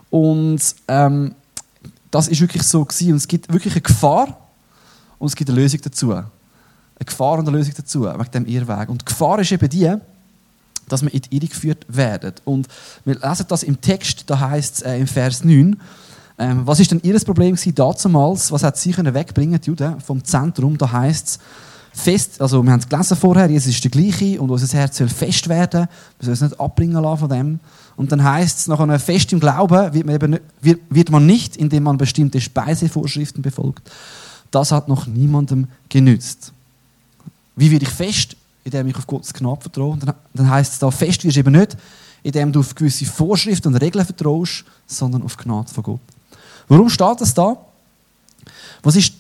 Und 0.09 0.61
ähm, 0.87 1.35
das 2.09 2.27
ist 2.27 2.41
wirklich 2.41 2.63
so 2.63 2.83
gewesen. 2.83 3.11
Und 3.11 3.17
es 3.17 3.27
gibt 3.27 3.51
wirklich 3.51 3.73
eine 3.73 3.81
Gefahr 3.81 4.37
und 5.19 5.27
es 5.27 5.35
gibt 5.35 5.49
eine 5.49 5.59
Lösung 5.59 5.79
dazu. 5.81 6.11
Eine 6.11 6.25
Gefahr 7.05 7.39
und 7.39 7.47
eine 7.47 7.57
Lösung 7.57 7.73
dazu, 7.77 8.03
wegen 8.03 8.31
dem 8.31 8.45
Irrweg. 8.45 8.89
Und 8.89 9.01
die 9.01 9.05
Gefahr 9.05 9.39
ist 9.39 9.51
eben 9.51 9.69
die, 9.69 9.93
dass 10.89 11.01
wir 11.01 11.13
in 11.13 11.21
die 11.21 11.37
Irre 11.37 11.47
geführt 11.47 11.85
werden. 11.87 12.33
Und 12.43 12.67
wir 13.05 13.15
lesen 13.15 13.45
das 13.47 13.63
im 13.63 13.79
Text, 13.79 14.23
da 14.29 14.39
heißt 14.39 14.77
es 14.77 14.81
äh, 14.81 14.97
im 14.97 15.07
Vers 15.07 15.43
9, 15.43 15.79
Ähm, 16.41 16.65
was 16.65 16.79
ist 16.79 16.89
denn 16.89 17.01
ihr 17.03 17.19
Problem 17.19 17.55
damals? 17.75 18.51
Was 18.51 18.63
hat 18.63 18.75
sie 18.75 18.91
können 18.93 19.13
wegbringen, 19.13 19.61
die 19.61 19.67
Juden, 19.67 20.01
vom 20.01 20.23
Zentrum? 20.23 20.75
Da 20.75 20.91
heißt 20.91 21.27
es, 21.27 21.39
fest, 21.93 22.41
also 22.41 22.63
wir 22.63 22.71
haben 22.71 22.79
es 22.79 22.87
gelesen 22.87 23.17
vorher, 23.17 23.49
Jesus 23.49 23.73
ist 23.73 23.83
der 23.83 23.91
gleiche 23.91 24.39
und 24.41 24.49
unser 24.49 24.77
Herz 24.77 24.97
soll 24.97 25.09
fest 25.09 25.47
werden. 25.49 25.87
Wir 26.19 26.25
sollen 26.25 26.33
es 26.33 26.41
nicht 26.41 26.59
abbringen 26.59 27.01
lassen 27.01 27.19
von 27.19 27.29
dem. 27.29 27.59
Und 27.95 28.11
dann 28.11 28.23
heißt 28.23 28.59
es, 28.59 28.67
nach 28.67 28.79
einem 28.79 28.99
Fest 28.99 29.31
im 29.33 29.39
Glauben 29.39 29.93
wird 29.93 30.05
man, 30.05 30.15
eben, 30.15 30.39
wird, 30.61 30.81
wird 30.89 31.11
man 31.11 31.25
nicht, 31.25 31.57
indem 31.57 31.83
man 31.83 31.97
bestimmte 31.97 32.39
Speisevorschriften 32.39 33.41
befolgt. 33.41 33.91
Das 34.49 34.71
hat 34.71 34.87
noch 34.87 35.07
niemandem 35.07 35.67
genützt. 35.89 36.53
Wie 37.55 37.69
werde 37.71 37.85
ich 37.85 37.91
fest? 37.91 38.35
Indem 38.63 38.87
ich 38.87 38.95
auf 38.95 39.07
Gottes 39.07 39.33
Gnade 39.33 39.61
vertraue. 39.61 39.97
Dann, 39.97 40.15
dann 40.33 40.49
heißt 40.49 40.73
es 40.73 40.79
da, 40.79 40.91
fest 40.91 41.23
wirst 41.23 41.35
du 41.35 41.39
eben 41.39 41.53
nicht, 41.53 41.77
indem 42.23 42.51
du 42.51 42.61
auf 42.61 42.75
gewisse 42.75 43.05
Vorschriften 43.05 43.69
und 43.69 43.75
Regeln 43.75 44.05
vertraust, 44.05 44.63
sondern 44.87 45.23
auf 45.23 45.37
Gnade 45.37 45.71
von 45.71 45.83
Gott. 45.83 46.01
Warum 46.67 46.89
steht 46.89 47.19
das 47.19 47.33
da? 47.33 47.57
Was 48.81 48.95
ist 48.95 49.13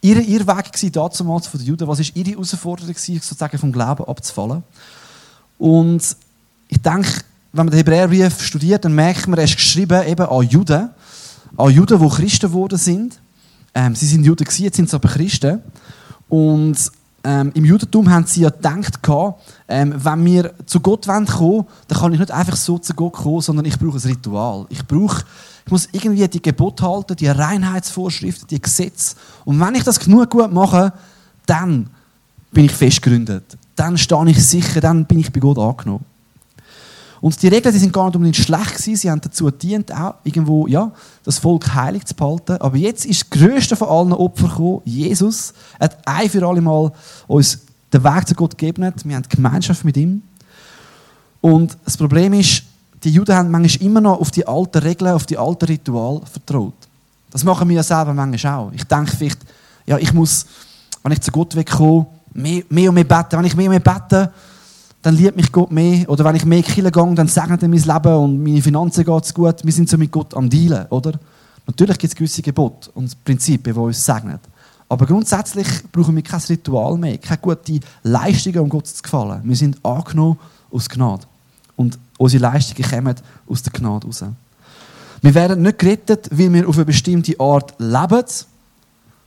ihr, 0.00 0.20
ihr 0.20 0.46
Weg 0.46 0.72
damals 0.92 1.46
von 1.46 1.60
den 1.60 1.66
Juden? 1.66 1.88
Was 1.88 2.00
ist 2.00 2.14
ihre 2.16 2.30
Herausforderung 2.30 2.94
sozusagen 2.96 3.58
vom 3.58 3.72
Glauben 3.72 4.04
abzufallen? 4.04 4.62
Und 5.58 6.16
ich 6.68 6.80
denke, 6.80 7.22
wenn 7.52 7.66
man 7.66 7.70
den 7.70 7.78
Hebräerbrief 7.78 8.42
studiert, 8.42 8.84
dann 8.84 8.94
merkt 8.94 9.26
man, 9.26 9.38
er 9.38 9.44
ist 9.44 9.56
geschrieben 9.56 10.06
eben 10.06 10.26
an 10.26 10.48
Juden, 10.48 10.90
an 11.56 11.70
Juden, 11.70 11.98
die 11.98 12.08
Christen 12.08 12.48
geworden 12.48 12.78
sind. 12.78 13.18
Ähm, 13.74 13.94
sie 13.94 14.06
sind 14.06 14.24
Juden 14.24 14.46
jetzt 14.58 14.76
sind 14.76 14.88
sie 14.88 14.96
aber 14.96 15.08
Christen. 15.08 15.62
Und 16.28 16.76
ähm, 17.24 17.50
im 17.54 17.64
Judentum 17.64 18.08
haben 18.10 18.26
sie 18.26 18.42
ja 18.42 18.50
gedacht, 18.50 19.00
ähm, 19.68 19.94
wenn 19.96 20.24
wir 20.24 20.54
zu 20.66 20.80
Gott 20.80 21.06
kommen 21.06 21.28
wollen, 21.28 21.66
dann 21.88 21.98
kann 21.98 22.12
ich 22.12 22.20
nicht 22.20 22.30
einfach 22.30 22.56
so 22.56 22.78
zu 22.78 22.94
Gott 22.94 23.14
kommen, 23.14 23.40
sondern 23.40 23.64
ich 23.64 23.78
brauche 23.78 23.96
ein 23.96 24.10
Ritual. 24.10 24.66
Ich 24.70 24.86
brauche 24.86 25.24
ich 25.68 25.72
muss 25.72 25.88
irgendwie 25.92 26.26
die 26.26 26.40
Gebote 26.40 26.82
halten, 26.82 27.14
die 27.14 27.28
Reinheitsvorschriften, 27.28 28.48
die 28.48 28.62
Gesetze. 28.62 29.16
Und 29.44 29.60
wenn 29.60 29.74
ich 29.74 29.84
das 29.84 30.00
genug 30.00 30.30
gut 30.30 30.50
mache, 30.50 30.94
dann 31.44 31.90
bin 32.50 32.64
ich 32.64 32.72
festgegründet. 32.72 33.44
Dann 33.76 33.98
stehe 33.98 34.30
ich 34.30 34.42
sicher, 34.42 34.80
dann 34.80 35.04
bin 35.04 35.18
ich 35.18 35.30
bei 35.30 35.40
Gott 35.40 35.58
angenommen. 35.58 36.06
Und 37.20 37.42
die 37.42 37.48
Regeln 37.48 37.74
die 37.74 37.80
sind 37.80 37.92
gar 37.92 38.06
nicht 38.06 38.16
unbedingt 38.16 38.36
schlecht 38.36 38.74
gewesen. 38.74 38.96
Sie 38.96 39.10
haben 39.10 39.20
dazu 39.20 39.46
gedient, 39.46 39.92
auch 39.92 40.14
irgendwo, 40.24 40.66
ja, 40.66 40.92
das 41.24 41.38
Volk 41.38 41.74
heilig 41.74 42.04
zu 42.04 42.14
behalten. 42.14 42.56
Aber 42.58 42.76
jetzt 42.76 43.06
ist 43.06 43.22
das 43.22 43.30
größte 43.30 43.76
von 43.76 43.88
allen 43.88 44.12
Opfern 44.12 44.50
gekommen. 44.50 44.82
Jesus 44.84 45.52
hat 45.80 45.98
ein 46.06 46.30
für 46.30 46.46
alle 46.46 46.60
Mal 46.60 46.92
uns 47.26 47.60
den 47.92 48.04
Weg 48.04 48.28
zu 48.28 48.34
Gott 48.34 48.56
gegeben. 48.56 48.92
Wir 49.04 49.16
haben 49.16 49.24
Gemeinschaft 49.28 49.84
mit 49.84 49.96
ihm. 49.96 50.22
Und 51.40 51.76
das 51.84 51.96
Problem 51.96 52.32
ist, 52.34 52.62
die 53.04 53.10
Juden 53.10 53.34
haben 53.34 53.50
manchmal 53.50 53.86
immer 53.86 54.00
noch 54.00 54.20
auf 54.20 54.30
die 54.30 54.46
alten 54.46 54.78
Regeln, 54.78 55.12
auf 55.12 55.26
die 55.26 55.38
alten 55.38 55.66
Rituale 55.66 56.20
vertraut. 56.30 56.74
Das 57.30 57.44
machen 57.44 57.68
wir 57.68 57.76
ja 57.76 57.82
selber 57.82 58.14
manchmal 58.14 58.54
auch. 58.54 58.72
Ich 58.72 58.84
denke 58.84 59.16
vielleicht, 59.16 59.40
ja, 59.86 59.98
ich 59.98 60.12
muss, 60.12 60.46
wenn 61.02 61.12
ich 61.12 61.20
zu 61.20 61.30
Gott 61.30 61.54
wegkomme, 61.54 62.06
mehr, 62.32 62.62
mehr 62.68 62.88
und 62.90 62.94
mehr 62.94 63.04
beten. 63.04 63.38
Wenn 63.38 63.44
ich 63.44 63.56
mehr 63.56 63.70
und 63.70 63.82
mehr 63.82 63.94
bete, 63.94 64.32
dann 65.02 65.14
liebt 65.14 65.36
mich 65.36 65.52
Gott 65.52 65.70
mehr. 65.70 66.08
Oder 66.08 66.24
wenn 66.24 66.36
ich 66.36 66.44
mehr 66.44 66.62
Kille 66.62 66.90
gehe, 66.90 67.14
dann 67.14 67.28
segnet 67.28 67.62
er 67.62 67.68
mein 67.68 67.82
Leben 67.82 68.14
und 68.14 68.42
meine 68.42 68.62
Finanzen 68.62 69.04
geht 69.04 69.24
es 69.24 69.34
gut. 69.34 69.64
Wir 69.64 69.72
sind 69.72 69.88
so 69.88 69.96
mit 69.96 70.10
Gott 70.10 70.34
am 70.34 70.50
Dealen, 70.50 70.86
oder? 70.86 71.12
Natürlich 71.66 71.98
gibt 71.98 72.12
es 72.12 72.16
gewisse 72.16 72.42
Gebote 72.42 72.90
und 72.94 73.24
Prinzipien, 73.24 73.74
die 73.74 73.80
uns 73.80 74.04
segnen. 74.04 74.38
Aber 74.88 75.04
grundsätzlich 75.04 75.66
brauchen 75.92 76.16
wir 76.16 76.22
kein 76.22 76.40
Ritual 76.40 76.96
mehr, 76.96 77.18
keine 77.18 77.38
guten 77.38 77.80
Leistungen, 78.02 78.60
um 78.60 78.68
Gott 78.70 78.86
zu 78.86 79.02
gefallen. 79.02 79.42
Wir 79.44 79.56
sind 79.56 79.84
angenommen 79.84 80.38
aus 80.70 80.88
Gnade. 80.88 81.26
Und 81.76 81.98
unsere 82.16 82.42
Leistungen 82.42 82.90
kommen 82.90 83.14
aus 83.46 83.62
der 83.62 83.72
Gnade 83.72 84.06
raus. 84.06 84.24
Wir 85.20 85.34
werden 85.34 85.62
nicht 85.62 85.78
gerettet, 85.78 86.28
weil 86.30 86.52
wir 86.52 86.68
auf 86.68 86.76
eine 86.76 86.86
bestimmte 86.86 87.38
Art 87.38 87.74
leben, 87.78 88.24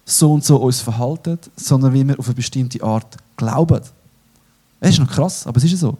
so 0.04 0.34
und 0.34 0.44
so 0.44 0.58
uns 0.58 0.82
verhalten, 0.82 1.38
sondern 1.56 1.94
weil 1.94 2.08
wir 2.08 2.20
auf 2.20 2.25
eine 2.25 2.36
bestimmte 2.36 2.82
Art 2.84 3.18
glauben. 3.38 3.82
Das 4.82 4.90
ist 4.90 5.00
noch 5.00 5.10
krass, 5.10 5.48
aber 5.48 5.58
es 5.58 5.64
ist 5.64 5.80
so. 5.80 5.98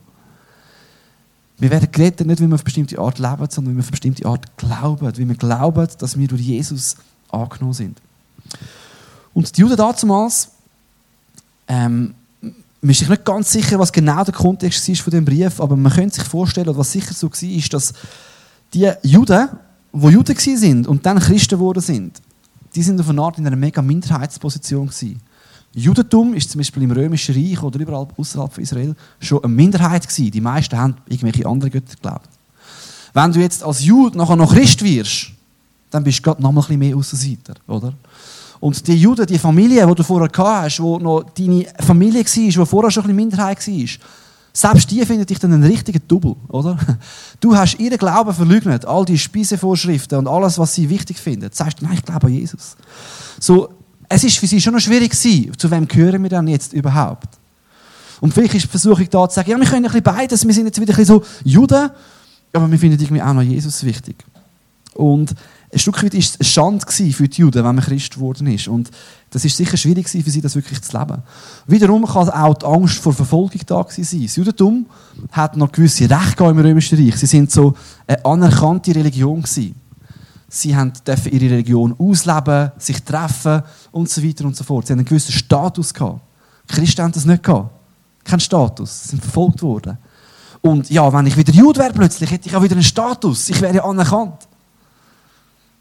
Wir 1.60 1.70
werden 1.70 1.90
gerettet 1.92 2.26
nicht, 2.26 2.42
weil 2.42 2.48
wir 2.48 2.56
auf 2.56 2.64
bestimmte 2.64 2.98
Art 2.98 3.20
leben, 3.20 3.48
sondern 3.48 3.68
weil 3.68 3.76
wir 3.76 3.84
auf 3.84 3.92
bestimmte 3.92 4.26
Art 4.26 4.58
glauben. 4.58 5.06
Weil 5.06 5.16
wir 5.16 5.36
glauben, 5.36 5.88
dass 6.00 6.18
wir 6.18 6.28
durch 6.28 6.42
Jesus 6.42 6.96
angenommen 7.30 7.74
sind. 7.74 8.02
Und 9.36 9.56
die 9.56 9.62
Juden 9.62 9.78
damals, 9.78 10.50
ähm, 11.68 12.16
man 12.42 12.90
ist 12.90 12.98
sich 12.98 13.10
nicht 13.10 13.24
ganz 13.24 13.52
sicher, 13.52 13.78
was 13.78 13.92
genau 13.92 14.24
der 14.24 14.34
Kontext 14.34 14.90
ist 14.90 15.02
von 15.02 15.12
dem 15.12 15.24
Brief, 15.24 15.62
aber 15.62 15.78
man 15.78 15.92
könnte 15.92 16.16
sich 16.16 16.24
vorstellen, 16.24 16.68
oder 16.68 16.80
was 16.80 16.92
sicher 16.92 17.14
so 17.14 17.30
war, 17.30 17.50
ist, 17.50 17.72
dass 17.72 17.94
die 18.74 18.92
Juden, 19.04 19.50
die 19.94 20.08
Juden 20.08 20.36
sind 20.36 20.88
und 20.88 21.06
dann 21.06 21.20
Christen 21.20 21.60
geworden 21.60 21.82
sind, 21.82 22.20
die 22.74 22.82
sind 22.82 23.00
auf 23.00 23.10
eine 23.10 23.22
Art 23.22 23.38
in 23.38 23.46
einer 23.46 23.56
mega 23.56 23.84
Minderheitsposition 23.84 24.88
gewesen. 24.88 25.22
Judentum 25.74 26.34
ist 26.34 26.52
zum 26.52 26.60
Beispiel 26.60 26.84
im 26.84 26.92
Römischen 26.92 27.34
Reich 27.34 27.64
oder 27.64 27.80
überall 27.80 28.08
außerhalb 28.18 28.52
von 28.52 28.64
Israel 28.64 28.96
schon 29.20 29.44
eine 29.44 29.54
Minderheit 29.54 30.08
gewesen. 30.08 30.32
Die 30.32 30.42
meisten 30.42 30.78
haben 30.78 30.96
irgendwelche 31.08 31.46
anderen 31.46 31.72
Götter 31.72 31.96
geglaubt. 31.96 32.30
Wenn 33.14 33.32
du 33.32 33.40
jetzt 33.40 33.64
als 33.64 33.84
Jude 33.84 34.18
nachher 34.18 34.36
noch 34.36 34.54
Christ 34.54 34.84
wirst, 34.84 35.32
dann 35.90 36.04
bist 36.04 36.20
du 36.20 36.24
gerade 36.24 36.42
noch 36.42 36.50
ein 36.50 36.56
bisschen 36.56 36.80
mehr 36.80 36.96
Aussenseiter, 36.96 37.54
oder? 37.68 37.94
Und 38.60 38.86
die 38.88 38.96
Juden, 38.96 39.26
die 39.26 39.40
Familie, 39.40 39.88
die 39.88 39.96
du 39.96 40.04
vorher 40.04 40.30
gehabt 40.30 40.66
hast, 40.66 40.80
wo 40.80 41.00
noch 41.00 41.24
deine 41.24 41.66
Familie 41.80 42.24
war, 42.24 42.26
die 42.26 42.66
vorher 42.66 42.92
schon 42.92 43.04
ein 43.04 43.08
bisschen 43.08 43.16
Minderheit 43.16 43.68
war, 43.68 43.88
selbst 44.54 44.92
die 44.92 45.06
findet 45.06 45.30
dich 45.30 45.40
dann 45.40 45.54
einen 45.54 45.64
richtigen 45.64 46.02
Double, 46.08 46.36
oder? 46.50 46.78
Du 47.40 47.56
hast 47.56 47.80
ihren 47.80 47.98
Glauben 47.98 48.34
verleugnet, 48.34 48.86
all 48.86 49.06
die 49.06 49.18
Speisevorschriften 49.18 50.18
und 50.18 50.28
alles, 50.28 50.60
was 50.60 50.76
sie 50.76 50.90
wichtig 50.90 51.18
finden. 51.18 51.50
Du 51.50 51.56
sagst, 51.56 51.82
nein, 51.82 51.94
ich 51.94 52.04
glaube 52.04 52.28
an 52.28 52.34
Jesus. 52.34 52.76
So, 53.40 53.70
es 54.12 54.24
ist 54.24 54.38
für 54.38 54.48
sie 54.48 54.60
schon 54.60 54.74
noch 54.74 54.82
schwierig 54.82 55.12
gewesen, 55.12 55.58
zu 55.58 55.72
wem 55.72 55.88
gehören 55.88 56.22
wir 56.22 56.30
dann 56.30 56.48
jetzt 56.48 56.74
überhaupt? 56.74 57.30
Und 58.20 58.34
vielleicht 58.34 58.70
versuche 58.70 59.04
ich 59.04 59.10
da 59.10 59.28
zu 59.28 59.36
sagen, 59.36 59.50
ja, 59.50 59.58
wir 59.58 59.66
können 59.66 59.86
ein 59.86 59.92
bisschen 59.92 60.04
beides, 60.04 60.46
wir 60.46 60.54
sind 60.54 60.66
jetzt 60.66 60.80
wieder 60.80 60.94
ein 60.94 60.98
bisschen 60.98 61.22
so 61.22 61.24
Juden, 61.44 61.90
aber 62.54 62.70
wir 62.70 62.78
finden 62.78 63.02
irgendwie 63.02 63.22
auch 63.22 63.34
noch 63.34 63.42
Jesus 63.42 63.84
wichtig. 63.84 64.18
Und 64.94 65.34
ein 65.74 65.80
Stück 65.80 66.04
weit 66.04 66.14
war 66.14 66.20
es 66.20 66.48
Schande 66.48 66.86
für 66.86 67.30
die 67.30 67.42
Juden, 67.42 67.64
wenn 67.64 67.76
man 67.76 67.84
Christ 67.84 68.14
geworden 68.14 68.46
ist. 68.48 68.68
Und 68.68 68.92
das 69.30 69.46
ist 69.46 69.56
sicher 69.56 69.78
schwierig 69.78 70.10
für 70.10 70.30
sie, 70.30 70.42
das 70.42 70.56
wirklich 70.56 70.82
zu 70.82 70.98
leben. 70.98 71.24
Wiederum 71.66 72.06
kann 72.06 72.30
auch 72.30 72.54
die 72.56 72.66
Angst 72.66 72.98
vor 72.98 73.14
Verfolgung 73.14 73.62
da 73.66 73.86
sein. 73.88 74.06
Das 74.24 74.36
Judentum 74.36 74.86
hat 75.32 75.56
noch 75.56 75.72
gewisse 75.72 76.10
Rechte 76.10 76.44
im 76.44 76.60
Römischen 76.60 77.00
Reich. 77.00 77.16
Sie 77.16 77.26
sind 77.26 77.50
so 77.50 77.74
eine 78.06 78.24
anerkannte 78.26 78.94
Religion 78.94 79.42
gewesen. 79.42 79.81
Sie 80.54 80.76
dürfen 81.08 81.32
ihre 81.32 81.52
Religion 81.54 81.96
ausleben, 81.98 82.72
sich 82.78 83.02
treffen 83.04 83.64
und 83.92 84.10
so 84.10 84.24
weiter 84.24 84.46
und 84.46 84.56
so 84.56 84.64
fort. 84.64 84.86
Sie 84.86 84.94
haben 84.94 85.00
einen 85.00 85.08
gewissen 85.08 85.32
Status 85.32 85.94
gehabt. 85.94 86.22
Christen 86.68 87.04
haben 87.04 87.12
das 87.14 87.26
nicht 87.26 87.42
gehabt. 87.42 87.70
Kein 88.24 88.40
Status. 88.40 89.04
Sie 89.04 89.10
sind 89.10 89.22
verfolgt 89.22 89.62
worden. 89.62 89.98
Und 90.62 90.90
ja, 90.90 91.12
wenn 91.12 91.26
ich 91.26 91.38
wieder 91.38 91.54
Jude 91.54 91.80
wäre 91.80 91.94
plötzlich, 91.94 92.30
hätte 92.30 92.50
ich 92.50 92.56
auch 92.56 92.62
wieder 92.62 92.76
einen 92.76 92.84
Status. 92.84 93.50
Ich 93.50 93.62
wäre 93.62 93.76
ja 93.76 93.84
anerkannt 93.84 94.48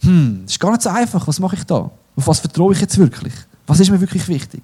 hm, 0.03 0.43
das 0.45 0.53
ist 0.53 0.61
gar 0.61 0.71
nicht 0.71 0.83
so 0.83 0.91
einfach, 0.91 1.27
was 1.27 1.39
mache 1.39 1.57
ich 1.57 1.65
da? 1.65 1.91
Auf 2.17 2.27
was 2.27 2.41
vertraue 2.41 2.73
ich 2.73 2.81
jetzt 2.81 2.97
wirklich? 2.99 3.35
Was 3.67 3.81
ist 3.81 3.91
mir 3.91 4.01
wirklich 4.01 4.27
wichtig? 4.29 4.63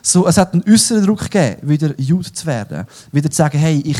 So, 0.00 0.26
es 0.26 0.36
hat 0.36 0.52
einen 0.52 0.64
äußeren 0.68 1.04
Druck 1.04 1.30
gegeben, 1.30 1.68
wieder 1.68 2.00
Jude 2.00 2.32
zu 2.32 2.46
werden. 2.46 2.86
Wieder 3.12 3.30
zu 3.30 3.36
sagen, 3.36 3.58
hey, 3.58 3.80
ich 3.84 3.98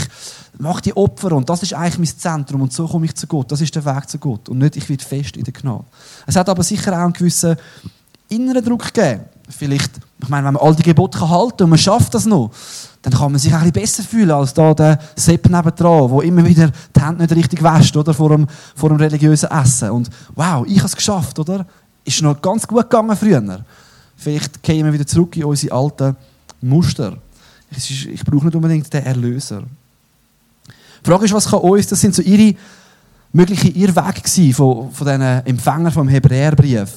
mache 0.62 0.82
die 0.82 0.96
Opfer 0.96 1.32
und 1.32 1.48
das 1.50 1.62
ist 1.62 1.74
eigentlich 1.74 1.98
mein 1.98 2.18
Zentrum 2.18 2.62
und 2.62 2.72
so 2.72 2.86
komme 2.86 3.06
ich 3.06 3.16
zu 3.16 3.26
Gott. 3.26 3.50
Das 3.50 3.60
ist 3.60 3.74
der 3.74 3.84
Weg 3.84 4.08
zu 4.08 4.18
Gott 4.18 4.48
und 4.48 4.58
nicht, 4.58 4.76
ich 4.76 4.88
werde 4.88 5.04
fest 5.04 5.36
in 5.36 5.44
der 5.44 5.52
Gnade. 5.52 5.84
Es 6.26 6.36
hat 6.36 6.48
aber 6.48 6.62
sicher 6.62 6.92
auch 6.92 7.04
einen 7.04 7.12
gewissen 7.12 7.56
inneren 8.28 8.64
Druck 8.64 8.92
gegeben. 8.94 9.24
Vielleicht, 9.48 9.90
ich 10.22 10.28
meine, 10.28 10.46
wenn 10.46 10.54
man 10.54 10.62
all 10.62 10.74
die 10.74 10.84
Gebote 10.84 11.18
halten 11.28 11.56
kann 11.56 11.64
und 11.64 11.70
man 11.70 11.78
schafft 11.78 12.14
das 12.14 12.26
noch, 12.26 12.52
dann 13.02 13.12
kann 13.12 13.32
man 13.32 13.40
sich 13.40 13.52
ein 13.52 13.58
bisschen 13.58 13.72
besser 13.72 14.02
fühlen 14.04 14.30
als 14.30 14.54
da 14.54 14.72
der 14.72 15.00
Sepp 15.16 15.50
nebendran, 15.50 16.08
der 16.08 16.22
immer 16.22 16.44
wieder 16.46 16.70
die 16.96 17.00
Hände 17.02 17.22
nicht 17.22 17.34
richtig 17.34 17.62
wäscht, 17.62 17.96
oder? 17.96 18.14
Vor 18.14 18.30
dem, 18.30 18.46
vor 18.76 18.88
dem 18.88 18.98
religiösen 18.98 19.50
Essen. 19.50 19.90
Und 19.90 20.10
wow, 20.36 20.64
ich 20.64 20.78
habe 20.78 20.86
es 20.86 20.94
geschafft, 20.94 21.40
oder? 21.40 21.66
Ist 22.04 22.22
noch 22.22 22.40
ganz 22.40 22.66
gut 22.66 22.88
gegangen 22.88 23.16
früher. 23.16 23.64
Vielleicht 24.16 24.62
gehen 24.62 24.86
wir 24.86 24.92
wieder 24.92 25.06
zurück 25.06 25.36
in 25.36 25.44
unsere 25.44 25.74
alten 25.74 26.16
Muster. 26.60 27.16
Ich 27.76 28.24
brauche 28.24 28.46
nicht 28.46 28.54
unbedingt 28.54 28.92
den 28.92 29.04
Erlöser. 29.04 29.64
Die 31.04 31.10
Frage 31.10 31.24
ist, 31.24 31.32
was 31.32 31.48
kann 31.48 31.60
uns, 31.60 31.86
das 31.88 32.00
sind 32.00 32.14
so 32.14 32.22
ihre 32.22 32.54
mögliche 33.32 33.68
Irrwege 33.68 34.54
von, 34.54 34.90
von 34.92 35.06
diesen 35.06 35.22
Empfängern 35.22 35.92
vom 35.92 36.08
Hebräerbrief, 36.08 36.90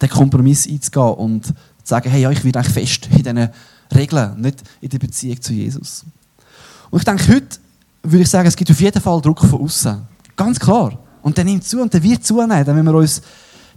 den 0.00 0.08
Kompromiss 0.08 0.68
einzugehen 0.68 1.14
und 1.14 1.46
zu 1.46 1.54
sagen, 1.82 2.10
hey, 2.10 2.22
ja, 2.22 2.30
ich 2.30 2.44
werde 2.44 2.60
eigentlich 2.60 2.74
fest 2.74 3.08
in 3.10 3.22
diesen 3.22 3.48
Regeln, 3.94 4.40
nicht 4.40 4.62
in 4.80 4.88
der 4.88 4.98
Beziehung 4.98 5.40
zu 5.40 5.52
Jesus. 5.52 6.04
Und 6.90 6.98
ich 6.98 7.04
denke, 7.04 7.26
heute 7.28 7.58
würde 8.02 8.22
ich 8.22 8.30
sagen, 8.30 8.46
es 8.46 8.56
gibt 8.56 8.70
auf 8.70 8.80
jeden 8.80 9.00
Fall 9.00 9.20
Druck 9.20 9.40
von 9.40 9.62
außen. 9.62 10.02
Ganz 10.36 10.58
klar. 10.58 10.98
Und 11.22 11.36
der 11.36 11.44
nimmt 11.44 11.64
zu 11.64 11.80
und 11.80 11.92
der 11.92 12.02
wird 12.02 12.24
zunehmen. 12.24 12.64
Dann 12.64 12.74
müssen 12.74 12.86
wir 12.86 12.94
uns, 12.94 13.22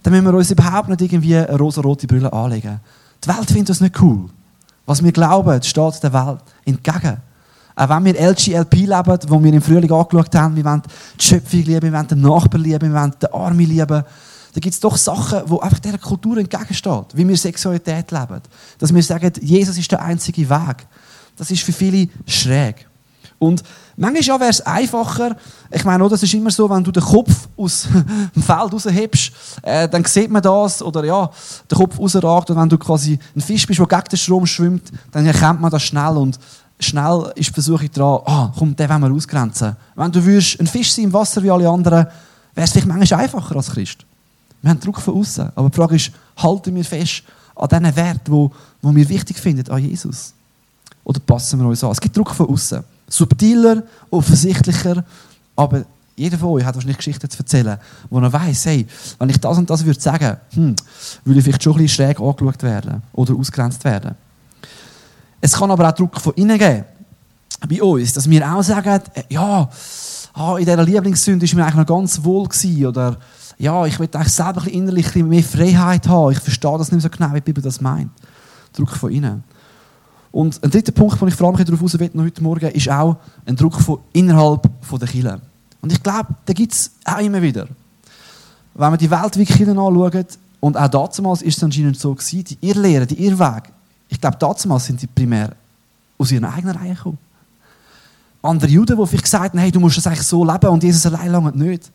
dann 0.03 0.13
müssen 0.13 0.25
wir 0.25 0.33
uns 0.33 0.51
überhaupt 0.51 0.89
nicht 0.89 1.01
irgendwie 1.01 1.37
eine 1.37 1.57
rosa-rote 1.57 2.07
Brille 2.07 2.31
anlegen. 2.31 2.79
Die 3.23 3.27
Welt 3.27 3.47
findet 3.47 3.69
das 3.69 3.81
nicht 3.81 3.99
cool. 4.01 4.29
Was 4.85 5.03
wir 5.03 5.11
glauben, 5.11 5.61
steht 5.63 6.03
der 6.03 6.13
Welt 6.13 6.41
entgegen. 6.65 7.17
Auch 7.75 7.89
wenn 7.89 8.05
wir 8.05 8.29
LGLP 8.31 8.73
leben, 8.73 9.19
wo 9.27 9.43
wir 9.43 9.53
im 9.53 9.61
Frühling 9.61 9.91
angeschaut 9.91 10.33
haben, 10.35 10.55
wir 10.55 10.63
wollen 10.63 10.81
die 11.19 11.23
Schöpfung 11.23 11.63
lieben, 11.63 11.81
wir 11.81 11.93
wollen 11.93 12.07
den 12.07 12.21
Nachbar 12.21 12.59
lieben, 12.59 12.93
wir 12.93 12.99
wollen 12.99 13.13
den 13.21 13.33
Arme 13.33 13.63
lieben, 13.63 14.03
da 14.55 14.61
gibt 14.61 14.73
es 14.73 14.79
doch 14.79 14.95
Sachen, 14.95 15.41
die 15.45 15.61
einfach 15.61 15.79
dieser 15.79 15.97
Kultur 15.97 16.37
entgegenstehen, 16.37 17.03
wie 17.13 17.27
wir 17.27 17.35
Sexualität 17.35 18.09
leben. 18.11 18.39
Dass 18.77 18.93
wir 18.93 19.03
sagen, 19.03 19.33
Jesus 19.41 19.77
ist 19.77 19.91
der 19.91 20.01
einzige 20.01 20.49
Weg. 20.49 20.87
Das 21.35 21.51
ist 21.51 21.63
für 21.63 21.73
viele 21.73 22.07
schräg. 22.25 22.87
Und 23.37 23.63
manchmal 23.97 24.39
wäre 24.39 24.49
es 24.49 24.61
einfacher, 24.61 25.35
ich 25.69 25.83
meine, 25.83 26.07
das 26.07 26.23
ist 26.23 26.33
immer 26.33 26.51
so, 26.51 26.69
wenn 26.69 26.85
du 26.85 26.91
den 26.91 27.03
Kopf 27.03 27.49
aus 27.57 27.87
dem 28.33 28.41
Feld 28.41 28.71
raushebst, 28.71 29.31
äh, 29.61 29.89
dann 29.89 30.05
sieht 30.05 30.31
man 30.31 30.41
das, 30.41 30.81
oder 30.81 31.03
ja, 31.03 31.29
der 31.69 31.77
Kopf 31.77 31.99
rausragt, 31.99 32.49
und 32.49 32.57
wenn 32.57 32.69
du 32.69 32.77
quasi 32.77 33.19
ein 33.35 33.41
Fisch 33.41 33.67
bist, 33.67 33.79
der 33.79 33.87
gegen 33.87 34.09
den 34.09 34.17
Strom 34.17 34.45
schwimmt, 34.45 34.89
dann 35.11 35.25
erkennt 35.25 35.59
man 35.59 35.69
das 35.69 35.83
schnell 35.83 36.15
und 36.15 36.39
schnell 36.79 37.31
ist 37.35 37.49
die 37.49 37.53
Versuchung 37.53 37.91
dran, 37.91 38.19
ah, 38.25 38.53
komm, 38.57 38.75
den 38.75 38.89
wollen 38.89 39.01
wir 39.01 39.11
ausgrenzen. 39.11 39.75
Wenn 39.95 40.11
du 40.11 40.23
würdest 40.23 40.59
ein 40.59 40.67
Fisch 40.67 40.93
sein 40.93 41.05
im 41.05 41.13
Wasser 41.13 41.41
wie 41.41 41.51
alle 41.51 41.69
anderen, 41.69 42.07
wäre 42.53 42.65
es 42.65 42.71
vielleicht 42.71 42.87
manchmal 42.87 43.21
einfacher 43.21 43.55
als 43.55 43.71
Christ. 43.71 44.05
Wir 44.61 44.71
haben 44.71 44.79
Druck 44.79 44.99
von 44.99 45.15
außen. 45.15 45.51
Aber 45.55 45.69
die 45.69 45.75
Frage 45.75 45.95
ist, 45.95 46.11
halten 46.37 46.73
wir 46.75 46.83
fest 46.83 47.23
an 47.55 47.69
diesen 47.69 47.95
Wert, 47.95 48.21
wo, 48.25 48.51
wo 48.81 48.95
wir 48.95 49.07
wichtig 49.07 49.37
finden, 49.37 49.69
an 49.71 49.83
Jesus? 49.83 50.33
Oder 51.03 51.19
passen 51.19 51.59
wir 51.59 51.67
uns 51.67 51.83
an? 51.83 51.91
Es 51.91 52.01
gibt 52.01 52.17
Druck 52.17 52.31
von 52.31 52.49
außen. 52.49 52.83
Subtiler, 53.07 53.83
offensichtlicher, 54.09 55.05
aber 55.55 55.85
jeder 56.15 56.37
von 56.37 56.49
euch 56.49 56.65
hat 56.65 56.75
wahrscheinlich 56.75 56.97
Geschichten 56.97 57.29
zu 57.29 57.37
erzählen, 57.37 57.77
wo 58.09 58.19
er 58.19 58.31
weiß, 58.31 58.65
hey, 58.65 58.87
wenn 59.19 59.29
ich 59.29 59.37
das 59.37 59.57
und 59.57 59.69
das 59.69 59.85
würde 59.85 59.99
sagen, 59.99 60.37
hm, 60.51 60.75
würde 61.23 61.39
ich 61.39 61.43
vielleicht 61.43 61.63
schon 61.63 61.73
ein 61.73 61.83
bisschen 61.83 62.07
schräg 62.07 62.19
angeschaut 62.19 62.63
werden 62.63 63.03
oder 63.13 63.35
ausgrenzt 63.35 63.83
werden. 63.83 64.15
Es 65.41 65.53
kann 65.53 65.71
aber 65.71 65.89
auch 65.89 65.93
Druck 65.93 66.19
von 66.19 66.33
innen 66.33 66.57
geben. 66.57 66.85
Bei 67.67 67.81
uns, 67.81 68.13
dass 68.13 68.29
wir 68.29 68.53
auch 68.53 68.63
sagen, 68.63 69.01
ja, 69.29 69.69
ah, 70.33 70.57
in 70.57 70.65
dieser 70.65 70.83
Lieblingssünde 70.83 71.47
war 71.47 71.55
mir 71.55 71.63
eigentlich 71.63 71.75
noch 71.75 71.95
ganz 71.95 72.23
wohl 72.23 72.47
gewesen, 72.47 72.85
oder 72.85 73.17
ja, 73.57 73.85
ich 73.85 73.99
will 73.99 74.09
eigentlich 74.11 74.33
selber 74.33 74.67
innerlich 74.67 75.15
mehr 75.15 75.43
Freiheit 75.43 76.07
haben. 76.07 76.31
Ich 76.31 76.39
verstehe 76.39 76.77
das 76.77 76.91
nicht 76.91 77.01
so 77.01 77.09
genau, 77.09 77.29
wie 77.29 77.35
die 77.35 77.41
Bibel 77.41 77.63
das 77.63 77.79
meint. 77.81 78.11
Druck 78.73 78.89
von 78.91 79.11
innen. 79.11 79.43
Und 80.31 80.61
ein 80.61 80.69
dritter 80.69 80.91
Punkt, 80.91 81.21
den 81.21 81.29
ich 81.29 81.35
vor 81.35 81.47
allem 81.47 81.63
darauf 81.63 81.81
raus 81.81 81.97
will, 81.97 82.11
heute 82.13 82.43
Morgen, 82.43 82.69
ist 82.71 82.89
auch 82.89 83.15
ein 83.45 83.55
Druck 83.55 83.79
von 83.79 83.99
innerhalb 84.11 84.69
der 84.91 85.07
Kirche. 85.07 85.41
Und 85.81 85.93
ich 85.93 86.03
glaube, 86.03 86.27
da 86.45 86.51
gibt 86.51 86.73
es 86.73 86.91
auch 87.05 87.19
immer 87.19 87.41
wieder. 87.41 87.67
Wenn 88.73 88.89
man 88.89 88.97
die 88.97 89.09
Welt 89.09 89.37
wie 89.37 89.45
Kirchen 89.45 89.79
anschaut, 89.79 90.37
und 90.59 90.75
auch 90.75 90.87
damals 90.87 91.41
ist 91.41 91.57
es 91.57 91.63
anscheinend 91.63 91.97
so 91.97 92.15
die 92.15 92.57
ihr 92.59 92.75
Lehre, 92.75 93.05
die 93.05 93.15
ihr 93.15 93.39
Weg, 93.39 93.63
ich 94.09 94.19
glaube, 94.19 94.37
damals 94.37 94.85
sind 94.85 94.99
sie 94.99 95.07
primär 95.07 95.51
aus 96.17 96.31
ihren 96.31 96.45
eigenen 96.45 96.75
Reihen 96.75 96.95
gekommen. 96.95 97.17
Andere 98.41 98.69
Juden, 98.69 98.97
die 98.97 99.07
vielleicht 99.07 99.23
gesagt 99.23 99.53
haben, 99.53 99.59
hey, 99.59 99.71
du 99.71 99.79
musst 99.79 99.97
das 99.97 100.07
eigentlich 100.07 100.21
so 100.21 100.45
leben 100.45 100.67
und 100.67 100.83
Jesus 100.83 101.05
allein 101.05 101.31
lange 101.31 101.51
nicht 101.51 101.91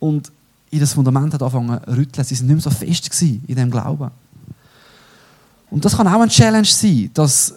und 0.00 0.32
das 0.72 0.92
Fundament 0.92 1.34
hat 1.34 1.42
angefangen 1.42 1.80
zu 1.84 1.96
rütteln. 1.96 2.24
Sie 2.24 2.34
sind 2.34 2.46
nicht 2.46 2.56
mehr 2.56 2.62
so 2.62 2.70
fest 2.70 3.22
in 3.22 3.56
dem 3.56 3.70
Glauben. 3.70 4.10
Und 5.70 5.84
das 5.84 5.96
kann 5.96 6.08
auch 6.08 6.20
eine 6.20 6.28
Challenge 6.28 6.66
sein, 6.66 7.10
dass, 7.14 7.54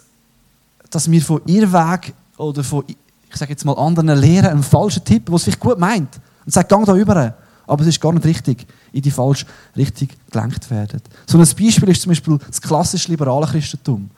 dass 0.90 1.10
wir 1.10 1.22
von 1.22 1.40
ihr 1.46 1.72
Weg 1.72 2.12
oder 2.36 2.62
von, 2.62 2.84
ich 2.86 3.36
sage 3.36 3.52
jetzt 3.52 3.64
mal, 3.64 3.76
anderen 3.76 4.16
Lehren 4.18 4.50
einen 4.50 4.62
falschen 4.62 5.04
Tipp, 5.04 5.24
was 5.26 5.40
es 5.40 5.44
vielleicht 5.44 5.60
gut 5.60 5.78
meint, 5.78 6.20
und 6.44 6.52
sagt, 6.52 6.68
gang 6.68 6.84
da 6.84 6.94
über, 6.94 7.34
aber 7.66 7.82
es 7.82 7.88
ist 7.88 8.00
gar 8.00 8.12
nicht 8.12 8.24
richtig, 8.24 8.66
in 8.92 9.02
die 9.02 9.10
falsche 9.10 9.46
Richtung 9.76 10.08
gelenkt 10.30 10.70
werden. 10.70 11.00
So 11.26 11.38
ein 11.38 11.46
Beispiel 11.46 11.88
ist 11.88 12.02
zum 12.02 12.10
Beispiel 12.10 12.38
das 12.46 12.60
klassische 12.60 13.10
liberale 13.10 13.46
Christentum. 13.46 14.10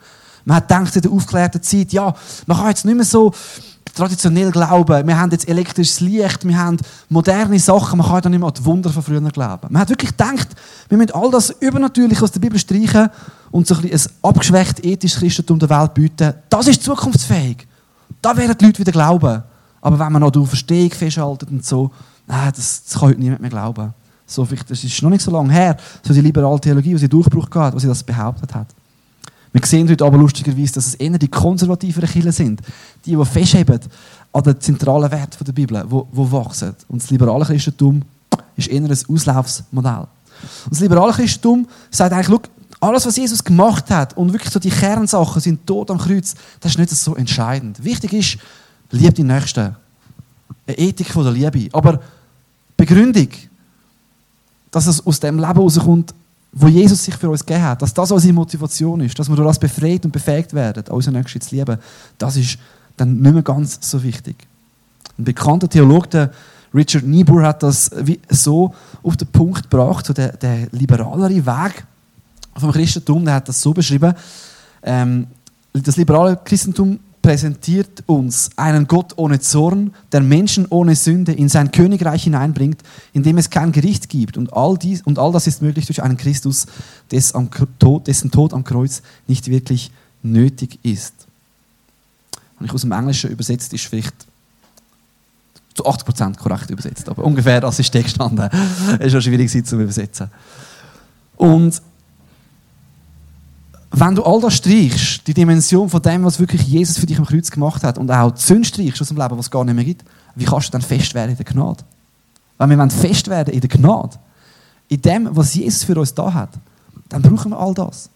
Man 0.45 0.57
hat 0.57 0.67
gedacht 0.67 0.95
in 0.95 1.01
der 1.01 1.11
aufgeklärten 1.11 1.61
Zeit, 1.61 1.91
ja, 1.91 2.13
man 2.45 2.57
kann 2.57 2.69
jetzt 2.69 2.85
nicht 2.85 2.95
mehr 2.95 3.05
so 3.05 3.33
traditionell 3.97 4.51
glauben, 4.51 5.07
wir 5.07 5.19
haben 5.19 5.31
jetzt 5.31 5.49
elektrisches 5.49 5.99
Licht, 5.99 6.47
wir 6.47 6.57
haben 6.57 6.77
moderne 7.09 7.59
Sachen, 7.59 7.97
man 7.97 8.07
kann 8.07 8.21
dann 8.21 8.31
nicht 8.31 8.39
mehr 8.39 8.47
an 8.47 8.53
die 8.53 8.63
Wunder 8.63 8.89
von 8.89 9.01
früher 9.01 9.21
glauben. 9.31 9.67
Man 9.69 9.81
hat 9.81 9.89
wirklich 9.89 10.11
gedacht, 10.11 10.47
wir 10.87 10.97
müssen 10.97 11.11
all 11.11 11.31
das 11.31 11.49
Übernatürliche 11.49 12.23
aus 12.23 12.31
der 12.31 12.39
Bibel 12.39 12.59
streichen 12.59 13.09
und 13.51 13.67
so 13.67 13.75
ein, 13.75 13.91
ein 13.91 14.01
abgeschwächt 14.21 14.85
ethisches 14.85 15.19
Christentum 15.19 15.59
der 15.59 15.69
Welt 15.69 15.93
bieten. 15.93 16.33
Das 16.49 16.67
ist 16.67 16.83
zukunftsfähig. 16.83 17.67
Da 18.21 18.37
werden 18.37 18.55
die 18.59 18.65
Leute 18.65 18.79
wieder 18.79 18.91
glauben. 18.91 19.43
Aber 19.81 19.99
wenn 19.99 20.11
man 20.11 20.21
noch 20.21 20.35
auf 20.35 20.49
Verstehung 20.49 20.91
festhalten 20.91 21.47
und 21.49 21.65
so, 21.65 21.91
nein, 22.27 22.51
das, 22.55 22.83
das 22.83 22.93
kann 22.93 23.09
heute 23.09 23.19
niemand 23.19 23.41
mehr 23.41 23.49
glauben. 23.49 23.93
So, 24.25 24.45
das 24.45 24.83
ist 24.83 25.01
noch 25.01 25.09
nicht 25.09 25.21
so 25.21 25.31
lange 25.31 25.51
her, 25.53 25.77
so 26.03 26.13
die 26.13 26.21
liberale 26.21 26.59
Theologie, 26.59 26.91
die 26.91 26.97
sie 26.97 27.09
Durchbruch 27.09 27.49
gehabt 27.49 27.75
was 27.75 27.81
sie 27.81 27.87
das 27.87 28.03
behauptet 28.03 28.53
hat. 28.53 28.67
Wir 29.53 29.65
sehen 29.65 29.89
heute 29.89 30.05
aber 30.05 30.17
lustigerweise, 30.17 30.73
dass 30.73 30.87
es 30.87 30.95
eher 30.95 31.17
die 31.17 31.29
konservativeren 31.29 32.09
Kirchen 32.09 32.31
sind, 32.31 32.61
die, 33.05 33.15
die 33.15 33.25
festheben 33.25 33.79
an 34.33 34.43
den 34.43 34.59
zentralen 34.59 35.09
Werten 35.09 35.43
der 35.43 35.51
Bibel, 35.53 35.81
die, 35.83 36.31
wachsen. 36.31 36.75
Und 36.89 37.01
das 37.01 37.09
liberale 37.09 37.45
Christentum 37.45 38.03
ist 38.57 38.67
eher 38.67 38.81
ein 38.81 38.91
Auslaufsmodell. 38.91 40.07
Und 40.65 40.71
das 40.71 40.81
liberale 40.81 41.13
Christentum 41.13 41.65
sagt 41.89 42.13
eigentlich, 42.13 42.41
alles, 42.79 43.05
was 43.05 43.15
Jesus 43.15 43.43
gemacht 43.43 43.89
hat 43.89 44.15
und 44.15 44.33
wirklich 44.33 44.51
so 44.51 44.59
die 44.59 44.69
Kernsachen 44.69 45.41
sind 45.41 45.65
tot 45.65 45.89
am 45.89 45.97
Kreuz, 45.97 46.35
das 46.59 46.73
ist 46.73 46.77
nicht 46.77 46.91
so 46.91 47.15
entscheidend. 47.15 47.83
Wichtig 47.83 48.13
ist, 48.13 48.37
liebe 48.91 49.13
die 49.13 49.23
Nächsten. 49.23 49.75
Eine 50.67 50.77
Ethik 50.77 51.07
von 51.07 51.23
der 51.23 51.31
Liebe. 51.31 51.69
Aber 51.73 52.01
Begründung, 52.77 53.29
dass 54.71 54.87
es 54.87 55.05
aus 55.05 55.19
dem 55.19 55.37
Leben 55.39 55.53
herauskommt, 55.53 56.13
wo 56.51 56.67
Jesus 56.67 57.03
sich 57.03 57.15
für 57.15 57.29
uns 57.29 57.45
gegeben 57.45 57.65
hat, 57.65 57.81
dass 57.81 57.93
das 57.93 58.11
unsere 58.11 58.33
Motivation 58.33 59.01
ist, 59.01 59.17
dass 59.17 59.29
wir 59.29 59.35
durch 59.35 59.47
das 59.47 59.59
befreit 59.59 60.05
und 60.05 60.11
befähigt 60.11 60.53
werden, 60.53 60.83
unseren 60.89 61.15
Nächsten 61.15 61.41
zu 61.41 61.55
lieben, 61.55 61.77
das 62.17 62.37
ist 62.37 62.57
dann 62.95 63.19
nicht 63.19 63.33
mehr 63.33 63.43
ganz 63.43 63.79
so 63.81 64.01
wichtig. 64.01 64.35
Ein 65.17 65.25
bekannter 65.25 65.69
Theologe, 65.69 66.31
Richard 66.73 67.05
Niebuhr, 67.05 67.43
hat 67.43 67.63
das 67.63 67.91
so 68.29 68.73
auf 69.03 69.17
den 69.17 69.27
Punkt 69.27 69.69
gebracht, 69.69 70.05
so 70.05 70.13
der, 70.13 70.35
der 70.37 70.67
liberalere 70.71 71.45
Weg 71.45 71.85
vom 72.55 72.71
Christentum, 72.71 73.25
der 73.25 73.35
hat 73.35 73.49
das 73.49 73.61
so 73.61 73.73
beschrieben, 73.73 74.13
ähm, 74.83 75.27
das 75.73 75.97
liberale 75.97 76.39
Christentum 76.43 76.99
präsentiert 77.27 78.05
uns 78.05 78.51
einen 78.55 78.87
Gott 78.87 79.11
ohne 79.17 79.41
Zorn, 79.41 79.93
der 80.13 80.21
Menschen 80.21 80.65
ohne 80.69 80.95
Sünde 80.95 81.33
in 81.33 81.49
sein 81.49 81.73
Königreich 81.73 82.23
hineinbringt, 82.23 82.81
in 83.11 83.21
dem 83.21 83.37
es 83.37 83.49
kein 83.49 83.73
Gericht 83.73 84.07
gibt. 84.07 84.37
Und 84.37 84.53
all, 84.53 84.77
dies, 84.77 85.01
und 85.01 85.19
all 85.19 85.33
das 85.33 85.45
ist 85.45 85.61
möglich 85.61 85.85
durch 85.87 86.01
einen 86.01 86.15
Christus, 86.15 86.67
dessen 87.11 88.31
Tod 88.31 88.53
am 88.53 88.63
Kreuz 88.63 89.01
nicht 89.27 89.49
wirklich 89.49 89.91
nötig 90.23 90.79
ist. 90.83 91.27
Und 92.61 92.67
ich 92.67 92.71
aus 92.71 92.83
dem 92.83 92.93
Englischen 92.93 93.29
übersetzt 93.29 93.73
ist 93.73 93.83
vielleicht 93.83 94.15
zu 95.73 95.85
80% 95.85 96.37
korrekt 96.37 96.69
übersetzt, 96.69 97.09
aber 97.09 97.25
ungefähr 97.25 97.59
das 97.59 97.77
ist 97.77 97.93
der 97.93 98.03
gestanden. 98.03 98.49
Es 98.99 99.07
ist 99.07 99.15
auch 99.15 99.21
schwierig 99.21 99.51
zu 99.65 99.75
übersetzen. 99.77 100.31
Und 101.35 101.81
wenn 103.99 104.15
du 104.15 104.23
all 104.23 104.39
das 104.41 104.55
streichst, 104.55 105.25
die 105.27 105.33
Dimension 105.33 105.89
von 105.89 106.01
dem, 106.01 106.23
was 106.23 106.39
wirklich 106.39 106.61
Jesus 106.63 106.97
für 106.97 107.05
dich 107.05 107.17
am 107.17 107.25
Kreuz 107.25 107.49
gemacht 107.49 107.83
hat, 107.83 107.97
und 107.97 108.11
auch 108.11 108.31
die 108.31 108.65
streichst 108.65 109.01
aus 109.01 109.07
dem 109.07 109.17
Leben, 109.17 109.37
was 109.37 109.45
es 109.45 109.51
gar 109.51 109.63
nicht 109.63 109.75
mehr 109.75 109.85
gibt, 109.85 110.03
wie 110.35 110.45
kannst 110.45 110.67
du 110.67 110.71
dann 110.73 110.81
fest 110.81 111.13
werden 111.13 111.31
in 111.31 111.37
der 111.37 111.45
Gnade? 111.45 111.83
Wenn 112.57 112.69
wir 112.69 112.89
fest 112.89 113.27
werden 113.27 113.53
in 113.53 113.61
der 113.61 113.69
Gnade, 113.69 114.17
in 114.87 115.01
dem, 115.01 115.29
was 115.31 115.55
Jesus 115.55 115.83
für 115.83 115.99
uns 115.99 116.13
da 116.13 116.33
hat, 116.33 116.49
dann 117.09 117.21
brauchen 117.21 117.51
wir 117.51 117.59
all 117.59 117.73
das. 117.73 118.09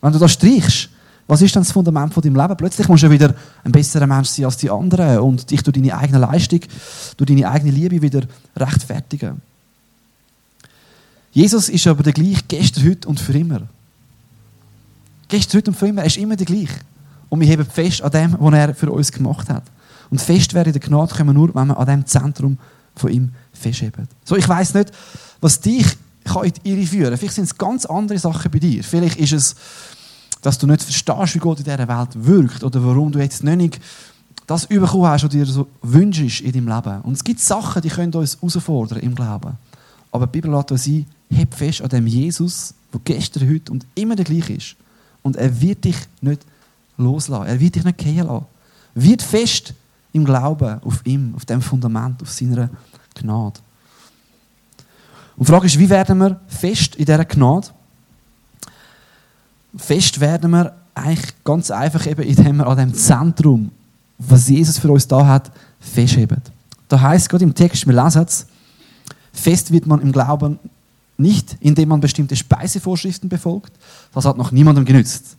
Wenn 0.00 0.12
du 0.12 0.18
das 0.18 0.32
streichst, 0.32 0.88
was 1.26 1.40
ist 1.40 1.56
dann 1.56 1.62
das 1.62 1.72
Fundament 1.72 2.12
von 2.12 2.22
deinem 2.22 2.36
Leben? 2.36 2.56
Plötzlich 2.56 2.88
musst 2.88 3.02
du 3.02 3.10
wieder 3.10 3.34
ein 3.62 3.72
besserer 3.72 4.06
Mensch 4.06 4.28
sein 4.28 4.44
als 4.44 4.58
die 4.58 4.70
anderen 4.70 5.20
und 5.20 5.50
dich 5.50 5.62
durch 5.62 5.74
deine 5.74 5.96
eigene 5.96 6.18
Leistung, 6.18 6.60
durch 7.16 7.28
deine 7.28 7.48
eigene 7.48 7.70
Liebe 7.70 8.02
wieder 8.02 8.22
rechtfertigen. 8.56 9.40
Jesus 11.32 11.68
ist 11.68 11.86
aber 11.86 12.02
der 12.02 12.12
gleiche 12.12 12.42
gestern, 12.46 12.84
heute 12.84 13.08
und 13.08 13.18
für 13.18 13.32
immer. 13.32 13.62
Gestern, 15.28 15.58
heute 15.58 15.70
und 15.70 15.76
für 15.76 15.88
immer, 15.88 16.02
er 16.02 16.06
ist 16.06 16.16
immer 16.16 16.36
der 16.36 16.46
gleiche. 16.46 16.80
Und 17.28 17.40
wir 17.40 17.46
heben 17.46 17.64
fest 17.64 18.02
an 18.02 18.10
dem, 18.10 18.36
was 18.38 18.54
er 18.54 18.74
für 18.74 18.90
uns 18.90 19.10
gemacht 19.10 19.48
hat. 19.48 19.64
Und 20.10 20.20
fest 20.20 20.54
werden 20.54 20.68
in 20.72 20.80
der 20.80 20.88
Gnade 20.88 21.14
können 21.14 21.30
wir 21.30 21.34
nur, 21.34 21.54
wenn 21.54 21.68
wir 21.68 21.78
an 21.78 21.86
dem 21.86 22.06
Zentrum 22.06 22.58
von 22.94 23.10
ihm 23.10 23.32
festheben. 23.52 24.08
So, 24.24 24.36
ich 24.36 24.48
weiß 24.48 24.74
nicht, 24.74 24.92
was 25.40 25.60
dich 25.60 25.86
kann 26.24 26.44
in 26.44 26.52
die 26.52 26.70
Irre 26.70 26.86
führen 26.86 27.16
Vielleicht 27.16 27.34
sind 27.34 27.44
es 27.44 27.58
ganz 27.58 27.84
andere 27.86 28.18
Sachen 28.18 28.50
bei 28.50 28.58
dir. 28.58 28.82
Vielleicht 28.82 29.18
ist 29.18 29.32
es, 29.32 29.56
dass 30.42 30.58
du 30.58 30.66
nicht 30.66 30.82
verstehst, 30.82 31.34
wie 31.34 31.38
Gott 31.38 31.58
in 31.58 31.64
dieser 31.64 31.88
Welt 31.88 32.08
wirkt 32.14 32.64
oder 32.64 32.84
warum 32.84 33.12
du 33.12 33.18
jetzt 33.18 33.42
nicht 33.42 33.80
das 34.46 34.66
bekommen 34.66 35.06
hast, 35.06 35.24
was 35.24 35.30
du 35.30 35.38
dir 35.38 35.46
so 35.46 35.68
wünschst 35.82 36.42
in 36.42 36.52
deinem 36.52 36.68
Leben. 36.68 37.00
Und 37.02 37.14
es 37.14 37.24
gibt 37.24 37.40
Sachen, 37.40 37.80
die 37.82 37.88
können 37.88 38.12
uns 38.14 38.36
herausfordern 38.36 39.00
im 39.00 39.14
Glauben. 39.14 39.54
Aber 40.12 40.26
die 40.26 40.32
Bibel 40.32 40.50
lässt 40.50 40.70
uns 40.70 40.86
ein, 40.86 41.06
heb 41.30 41.54
fest 41.54 41.82
an 41.82 41.88
dem 41.88 42.06
Jesus, 42.06 42.74
der 42.92 43.00
gestern, 43.04 43.48
heute 43.48 43.72
und 43.72 43.86
immer 43.94 44.16
der 44.16 44.24
gleiche 44.24 44.54
ist. 44.54 44.76
Und 45.24 45.36
er 45.36 45.60
wird 45.60 45.84
dich 45.84 45.96
nicht 46.20 46.46
loslassen. 46.96 47.46
Er 47.46 47.58
wird 47.58 47.74
dich 47.74 47.84
nicht 47.84 47.98
gehen 47.98 48.26
lassen. 48.26 48.46
Wird 48.94 49.22
fest 49.22 49.74
im 50.12 50.24
Glauben 50.24 50.80
auf 50.84 51.04
ihm, 51.04 51.34
auf 51.34 51.44
dem 51.44 51.60
Fundament, 51.60 52.22
auf 52.22 52.30
seiner 52.30 52.70
Gnade. 53.14 53.58
Und 55.36 55.48
die 55.48 55.52
Frage 55.52 55.66
ist, 55.66 55.78
wie 55.78 55.90
werden 55.90 56.18
wir 56.18 56.40
fest 56.46 56.94
in 56.94 57.04
dieser 57.04 57.24
Gnade? 57.24 57.66
Fest 59.76 60.20
werden 60.20 60.52
wir 60.52 60.72
eigentlich 60.94 61.34
ganz 61.42 61.72
einfach 61.72 62.06
eben, 62.06 62.22
indem 62.22 62.58
wir 62.58 62.68
an 62.68 62.78
dem 62.78 62.94
Zentrum 62.94 63.72
was 64.18 64.48
Jesus 64.48 64.78
für 64.78 64.90
uns 64.90 65.08
da 65.08 65.26
hat, 65.26 65.50
festheben. 65.80 66.40
Da 66.88 67.00
heißt 67.00 67.28
Gott 67.28 67.42
im 67.42 67.54
Text, 67.54 67.86
wir 67.86 67.94
lesen 67.94 68.22
es, 68.22 68.46
fest 69.32 69.72
wird 69.72 69.86
man 69.86 70.00
im 70.00 70.12
Glauben 70.12 70.58
nicht, 71.16 71.56
indem 71.60 71.90
man 71.90 72.00
bestimmte 72.00 72.36
Speisevorschriften 72.36 73.28
befolgt. 73.28 73.72
Das 74.12 74.24
hat 74.24 74.36
noch 74.36 74.52
niemandem 74.52 74.84
genützt. 74.84 75.36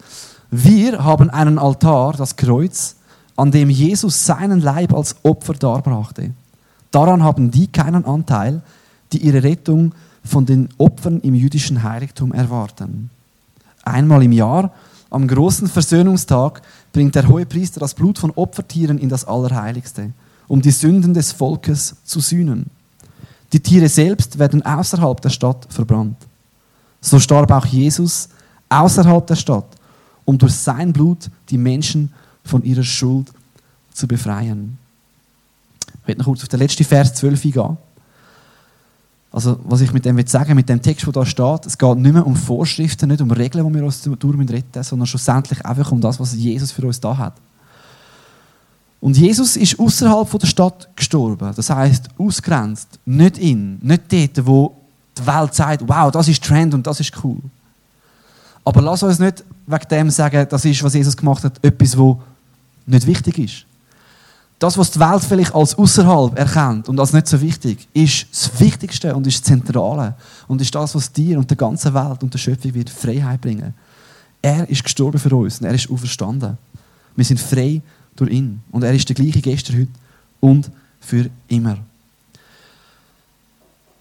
Wir 0.52 1.04
haben 1.04 1.30
einen 1.30 1.58
Altar, 1.58 2.14
das 2.14 2.36
Kreuz, 2.36 2.96
an 3.36 3.52
dem 3.52 3.70
Jesus 3.70 4.26
seinen 4.26 4.62
Leib 4.62 4.94
als 4.94 5.16
Opfer 5.24 5.54
darbrachte. 5.54 6.32
Daran 6.92 7.24
haben 7.24 7.52
die 7.52 7.68
keinen 7.68 8.06
Anteil, 8.06 8.62
die 9.12 9.18
ihre 9.18 9.44
Rettung 9.44 9.94
von 10.24 10.46
den 10.46 10.70
Opfern 10.78 11.20
im 11.22 11.36
jüdischen 11.36 11.84
Heiligtum 11.84 12.32
erwarten. 12.32 13.10
Einmal 13.84 14.24
im 14.24 14.32
Jahr, 14.32 14.72
am 15.10 15.28
großen 15.28 15.68
Versöhnungstag, 15.68 16.62
bringt 16.94 17.16
der 17.16 17.28
Hohepriester 17.28 17.80
das 17.80 17.94
Blut 17.94 18.18
von 18.18 18.32
Opfertieren 18.32 18.98
in 18.98 19.10
das 19.10 19.26
Allerheiligste, 19.26 20.14
um 20.48 20.62
die 20.62 20.72
Sünden 20.72 21.14
des 21.14 21.32
Volkes 21.32 21.98
zu 22.04 22.20
sühnen. 22.20 22.72
Die 23.56 23.62
Tiere 23.62 23.88
selbst 23.88 24.38
werden 24.38 24.66
außerhalb 24.66 25.22
der 25.22 25.30
Stadt 25.30 25.66
verbrannt. 25.70 26.18
So 27.00 27.22
starb 27.22 27.50
auch 27.52 27.66
Jesus 27.66 28.28
außerhalb 28.68 29.26
der 29.26 29.38
Stadt, 29.38 29.68
um 30.26 30.38
durch 30.38 30.52
sein 30.52 30.92
Blut 30.92 31.30
die 31.48 31.58
Menschen 31.58 32.12
von 32.44 32.66
ihrer 32.66 32.84
Schuld 32.84 33.32
zu 33.94 34.10
befreien. 34.10 34.78
Ich 36.02 36.06
werde 36.06 36.20
noch 36.20 36.26
kurz 36.26 36.44
auf 36.44 36.50
den 36.50 36.60
letzten 36.60 36.84
Vers 36.84 37.14
12 37.14 37.46
eingehen. 37.46 37.78
Also, 39.32 39.58
was 39.64 39.80
ich 39.80 39.94
mit 39.94 40.04
dem 40.04 40.18
will 40.18 40.28
sagen, 40.28 40.54
mit 40.54 40.68
dem 40.68 40.82
Text, 40.82 41.06
der 41.06 41.14
da 41.14 41.26
steht, 41.26 41.66
es 41.66 41.78
geht 41.78 41.98
nicht 41.98 42.14
mehr 42.14 42.28
um 42.28 42.36
Vorschriften, 42.36 43.08
nicht 43.08 43.22
um 43.22 43.32
Regeln, 43.32 43.66
die 43.66 43.74
wir 43.74 43.86
uns 43.86 44.02
durch 44.02 44.20
retten 44.22 44.38
müssen, 44.38 44.84
sondern 44.84 45.08
schlussendlich 45.08 45.66
einfach 45.66 45.94
um 45.94 46.02
das, 46.02 46.20
was 46.20 46.36
Jesus 46.36 46.74
für 46.74 46.86
uns 46.86 47.00
da 47.00 47.16
hat. 47.18 47.36
Und 49.06 49.16
Jesus 49.16 49.56
ist 49.56 49.80
außerhalb 49.80 50.40
der 50.40 50.48
Stadt 50.48 50.90
gestorben. 50.96 51.54
Das 51.56 51.70
heißt 51.70 52.08
ausgrenzt, 52.18 52.98
nicht 53.06 53.38
in, 53.38 53.78
nicht 53.84 54.12
dort, 54.12 54.48
wo 54.48 54.76
die 55.16 55.28
Welt 55.28 55.54
sagt, 55.54 55.88
wow, 55.88 56.10
das 56.10 56.28
ist 56.28 56.44
Trend 56.44 56.74
und 56.74 56.88
das 56.88 57.00
ist 57.00 57.12
cool. 57.24 57.38
Aber 58.64 58.82
lass 58.82 59.04
uns 59.04 59.20
nicht 59.20 59.44
wegen 59.68 59.88
dem 59.92 60.10
sagen, 60.10 60.48
das 60.50 60.66
ist, 60.66 60.82
was 60.82 60.96
Jesus 60.96 61.16
gemacht 61.16 61.44
hat, 61.44 61.64
etwas, 61.64 61.96
wo 61.96 62.20
nicht 62.88 63.06
wichtig 63.06 63.38
ist. 63.38 63.66
Das, 64.58 64.76
was 64.76 64.90
die 64.90 65.00
Welt 65.00 65.24
vielleicht 65.24 65.54
als 65.54 65.78
außerhalb 65.78 66.36
erkennt 66.40 66.90
und 66.90 67.00
als 67.00 67.14
nicht 67.14 67.28
so 67.28 67.40
wichtig, 67.40 67.88
ist 67.94 68.26
das 68.32 68.60
Wichtigste 68.60 69.16
und 69.16 69.28
ist 69.28 69.38
das 69.38 69.44
Zentrale 69.44 70.16
und 70.48 70.62
ist 70.62 70.74
das, 70.74 70.96
was 70.96 71.12
dir 71.12 71.38
und 71.38 71.48
der 71.48 71.58
ganzen 71.58 71.94
Welt 71.94 72.24
und 72.24 72.34
der 72.34 72.40
Schöpfung 72.40 72.74
wird 72.74 72.90
Freiheit 72.90 73.40
bringen. 73.40 73.76
Er 74.42 74.68
ist 74.68 74.84
gestorben 74.84 75.20
für 75.20 75.36
uns 75.36 75.60
und 75.62 75.68
er 75.68 75.76
ist 75.76 75.92
auferstanden. 75.92 76.58
Wir 77.16 77.24
sind 77.26 77.40
frei 77.40 77.84
durch 78.16 78.32
ihn 78.32 78.62
und 78.72 78.84
er 78.84 78.94
ist 78.94 79.08
der 79.08 79.16
gleiche 79.16 79.42
gestern, 79.42 79.78
heute 79.78 79.92
und 80.40 80.72
für 81.00 81.30
immer. 81.48 81.78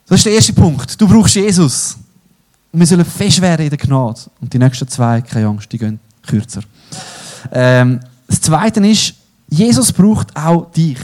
Das 0.07 0.21
ist 0.21 0.27
der 0.27 0.35
erste 0.35 0.53
Punkt. 0.53 1.01
Du 1.01 1.09
brauchst 1.09 1.35
Jesus. 1.35 1.97
Und 2.73 2.81
wir 2.81 2.87
sollen 2.87 3.05
fest 3.05 3.41
werden 3.41 3.65
in 3.65 3.71
der 3.71 3.79
Gnade. 3.79 4.21
Und 4.41 4.53
die 4.53 4.59
nächsten 4.59 4.87
zwei, 4.89 5.21
keine 5.23 5.47
Angst, 5.47 5.73
die 5.73 5.79
gehen 5.79 5.99
kürzer. 6.27 6.63
Ähm, 7.53 8.01
das 8.27 8.41
Zweite 8.41 8.87
ist, 8.87 9.15
Jesus 9.49 9.93
braucht 9.93 10.37
auch 10.37 10.71
dich. 10.73 10.99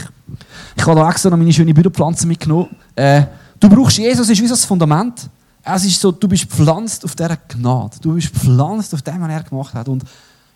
Ich 0.75 0.85
habe 0.85 0.99
da 0.99 1.09
extra 1.09 1.29
noch 1.29 1.37
meine 1.37 1.53
schöne 1.53 1.73
Büropflanze 1.73 2.27
mitgenommen. 2.27 2.75
Äh, 2.95 3.23
du 3.59 3.69
brauchst 3.69 3.97
Jesus, 3.97 4.29
ist 4.29 4.41
wie 4.41 4.47
das 4.47 4.65
Fundament. 4.65 5.29
Es 5.63 5.85
ist 5.85 5.99
so, 5.99 6.11
du 6.11 6.27
bist 6.27 6.49
gepflanzt 6.49 7.05
auf 7.05 7.15
dieser 7.15 7.37
Gnade. 7.37 7.97
Du 8.01 8.13
bist 8.15 8.33
gepflanzt 8.33 8.93
auf 8.93 9.01
dem, 9.01 9.21
was 9.21 9.29
er 9.29 9.43
gemacht 9.43 9.73
hat. 9.73 9.87
Und 9.87 10.03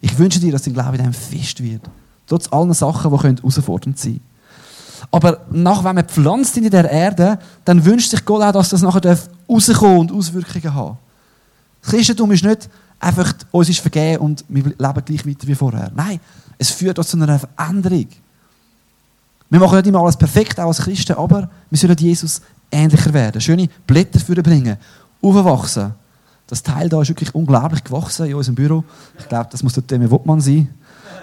ich 0.02 0.18
wünsche 0.18 0.40
dir, 0.40 0.52
dass 0.52 0.64
dein 0.64 0.74
Glaube 0.74 0.98
in 0.98 1.04
dem 1.04 1.14
fest 1.14 1.62
wird. 1.64 1.82
Trotz 2.28 2.52
allen 2.52 2.74
Sachen, 2.74 3.12
die 3.12 3.18
herausfordernd 3.18 4.00
sein 4.00 4.14
können. 4.14 4.36
Aber 5.12 5.46
nach, 5.52 5.84
wenn 5.84 5.96
man 5.96 6.06
pflanzt 6.06 6.58
in 6.58 6.70
der 6.70 6.90
Erde, 6.90 7.40
dann 7.64 7.86
wünscht 7.86 8.12
sich 8.12 8.26
Gott 8.26 8.42
auch, 8.42 8.52
dass 8.52 8.70
das 8.70 8.82
nachher 8.82 9.18
rauskommen 9.50 10.00
und 10.00 10.12
Auswirkungen 10.12 10.74
haben 10.74 10.98
Das 11.82 11.92
Christentum 11.92 12.32
ist 12.32 12.44
nicht 12.44 12.70
einfach, 13.00 13.34
uns 13.52 13.70
ist 13.70 13.80
vergeben 13.80 14.24
und 14.24 14.46
wir 14.48 14.64
leben 14.64 15.06
gleich 15.06 15.26
weiter 15.26 15.48
wie 15.48 15.56
vorher. 15.56 15.92
Nein, 15.96 16.20
es 16.58 16.72
führt 16.72 16.98
uns 16.98 17.10
zu 17.10 17.18
einer 17.18 17.40
Veränderung. 17.40 18.08
Wir 19.50 19.60
machen 19.60 19.76
nicht 19.78 19.88
immer 19.88 20.02
alles 20.02 20.18
perfekt, 20.18 20.60
auch 20.60 20.68
als 20.68 20.80
Christen, 20.80 21.14
aber 21.14 21.50
wir 21.70 21.78
sollen 21.78 21.98
Jesus 21.98 22.42
ähnlicher 22.72 23.14
werden. 23.14 23.40
Schöne 23.42 23.70
Blätter 23.86 24.20
für 24.20 24.36
bringen, 24.42 24.78
aufwachsen. 25.22 25.94
Das 26.48 26.62
Teil 26.62 26.90
da 26.90 27.02
ist 27.02 27.10
wirklich 27.10 27.34
unglaublich 27.34 27.84
gewachsen 27.84 28.28
in 28.28 28.36
unserem 28.36 28.56
Büro. 28.56 28.84
Ich 29.18 29.28
glaube, 29.28 29.50
das 29.52 29.64
muss 29.64 29.74
der 29.74 29.86
Thema 29.86 30.10
Wuttmann 30.12 30.42
sein, 30.42 30.70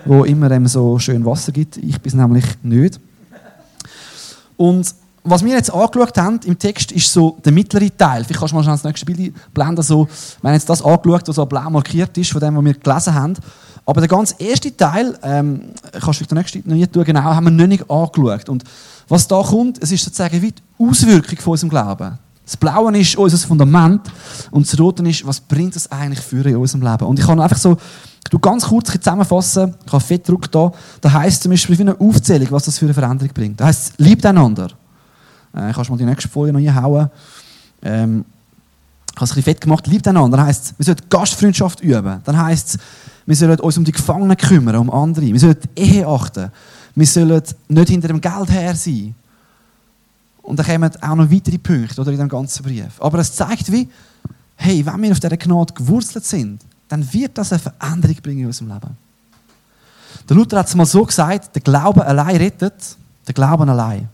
wo 0.05 0.25
immer 0.25 0.69
so 0.69 0.99
schön 0.99 1.25
Wasser 1.25 1.53
gibt. 1.53 1.77
Ich 1.77 2.01
bin 2.01 2.17
nämlich 2.17 2.45
nicht. 2.63 3.01
Und 4.57 4.95
was 5.25 5.45
wir 5.45 5.55
jetzt 5.55 5.73
angeschaut 5.73 6.19
haben 6.19 6.41
im 6.45 6.59
Text, 6.59 6.91
ist 6.93 7.13
so 7.13 7.39
der 7.45 7.53
mittlere 7.53 7.97
Teil. 7.97 8.25
Vielleicht 8.25 8.41
kannst 8.41 8.53
du 8.53 8.57
mal 8.57 8.63
schnell 8.63 8.75
das 8.75 8.85
nächste 8.85 9.07
Bild 9.07 9.35
blenden. 9.55 9.83
So, 9.83 10.09
wir 10.41 10.49
haben 10.49 10.55
jetzt 10.55 10.69
das 10.69 10.83
angeschaut, 10.83 11.29
was 11.29 11.37
so 11.37 11.47
blau 11.47 11.71
markiert 11.71 12.17
ist, 12.19 12.33
von 12.33 12.41
dem, 12.41 12.57
was 12.57 12.65
wir 12.65 12.75
gelesen 12.75 13.15
haben. 13.15 13.35
Aber 13.85 14.01
der 14.01 14.09
ganz 14.09 14.35
erste 14.39 14.77
Teil, 14.77 15.17
ähm, 15.23 15.71
kannst 16.01 16.21
du 16.21 16.25
den 16.25 16.39
nächsten 16.39 16.63
noch 16.69 16.77
nicht 16.77 16.93
tun, 16.93 17.05
genau, 17.05 17.23
haben 17.23 17.45
wir 17.45 17.51
noch 17.51 17.67
nicht 17.67 17.89
angeschaut. 17.91 18.49
Und 18.49 18.65
was 19.09 19.27
da 19.27 19.43
kommt, 19.43 19.83
es 19.83 19.93
ist 19.93 20.05
sozusagen 20.05 20.41
wie 20.41 20.53
die 20.53 20.63
Auswirkung 20.79 21.39
von 21.39 21.53
unserem 21.53 21.71
Glauben. 21.71 22.19
Das 22.45 22.57
Blaue 22.57 22.99
ist 22.99 23.17
unser 23.17 23.39
Fundament 23.39 24.03
und 24.51 24.67
das 24.67 24.79
Rote 24.79 25.09
ist, 25.09 25.27
was 25.27 25.41
bringt 25.41 25.77
es 25.77 25.91
eigentlich 25.91 26.21
für 26.21 26.45
in 26.45 26.57
unserem 26.57 26.83
Leben. 26.83 27.05
Und 27.05 27.19
ich 27.19 27.25
kann 27.25 27.41
einfach 27.41 27.57
so, 27.57 27.77
du 28.31 28.39
ganz 28.39 28.67
kurz 28.67 28.91
zusammenfassen, 28.91 29.75
ich 29.87 29.93
habe 29.93 30.03
Fettdruck 30.03 30.51
da, 30.51 30.73
da 31.01 31.13
heisst 31.13 31.43
zum 31.43 31.51
Beispiel 31.51 31.79
wie 31.79 31.83
eine 31.83 32.01
Aufzählung, 32.01 32.49
was 32.51 32.65
das 32.65 32.79
für 32.79 32.87
eine 32.87 32.95
Veränderung 32.95 33.33
bringt. 33.33 33.61
Da 33.61 33.67
heisst 33.67 33.95
liebt 33.99 34.27
einander. 34.27 34.69
Äh, 35.55 35.73
kannst 35.73 35.91
mal 35.91 35.97
die 35.97 36.05
nächste 36.05 36.29
Folie 36.29 36.53
noch 36.53 36.61
hinhauen. 36.61 37.11
Ähm, 37.83 38.25
ich 39.15 39.17
habe 39.17 39.25
es 39.25 39.37
ein 39.37 39.43
fett 39.43 39.61
gemacht, 39.61 39.87
liebt 39.87 40.09
einander. 40.09 40.39
Dann 40.39 40.47
heisst 40.47 40.75
wir 40.79 40.85
sollten 40.85 41.09
Gastfreundschaft 41.09 41.81
üben. 41.81 42.21
Dann 42.25 42.43
heisst 42.43 42.75
es, 42.75 42.79
wir 43.27 43.37
sollen 43.37 43.61
uns 43.61 43.79
um 43.79 43.85
die 43.85 43.93
Gefangenen 43.93 44.37
kümmern, 44.37 44.77
um 44.77 44.91
andere. 44.91 45.27
Wir 45.27 45.39
sollen 45.39 45.57
Ehe 45.77 46.07
achten. 46.07 46.51
Wir 46.95 47.07
sollen 47.07 47.43
nicht 47.69 47.89
hinter 47.89 48.09
dem 48.09 48.21
Geld 48.21 48.51
her 48.51 48.75
sein. 48.75 49.15
Und 50.43 50.59
dann 50.59 50.67
kommen 50.67 50.91
auch 51.01 51.15
noch 51.15 51.31
weitere 51.31 51.59
Punkte 51.59 52.01
oder, 52.01 52.13
in 52.13 52.19
dem 52.19 52.29
ganzen 52.29 52.63
Brief. 52.63 53.01
Aber 53.01 53.19
es 53.19 53.35
zeigt 53.35 53.71
wie, 53.71 53.89
hey, 54.57 54.85
wenn 54.85 55.03
wir 55.03 55.13
auf 55.13 55.21
dieser 55.21 55.37
Gnade 55.37 55.73
gewurzelt 55.73 56.25
sind, 56.25 56.61
dann 56.89 57.11
wird 57.13 57.39
das 57.39 57.53
eine 57.53 57.61
Veränderung 57.61 58.17
bringen 58.23 58.41
in 58.41 58.47
unserem 58.47 58.69
Leben. 58.69 58.97
Der 60.29 60.37
Luther 60.37 60.59
hat 60.59 60.69
es 60.69 60.75
mal 60.75 60.87
so 60.87 61.05
gesagt, 61.05 61.55
der 61.55 61.63
Glaube 61.63 62.05
allein 62.05 62.37
rettet, 62.37 62.97
der 63.27 63.35
Glauben 63.35 63.69
allein. 63.69 64.09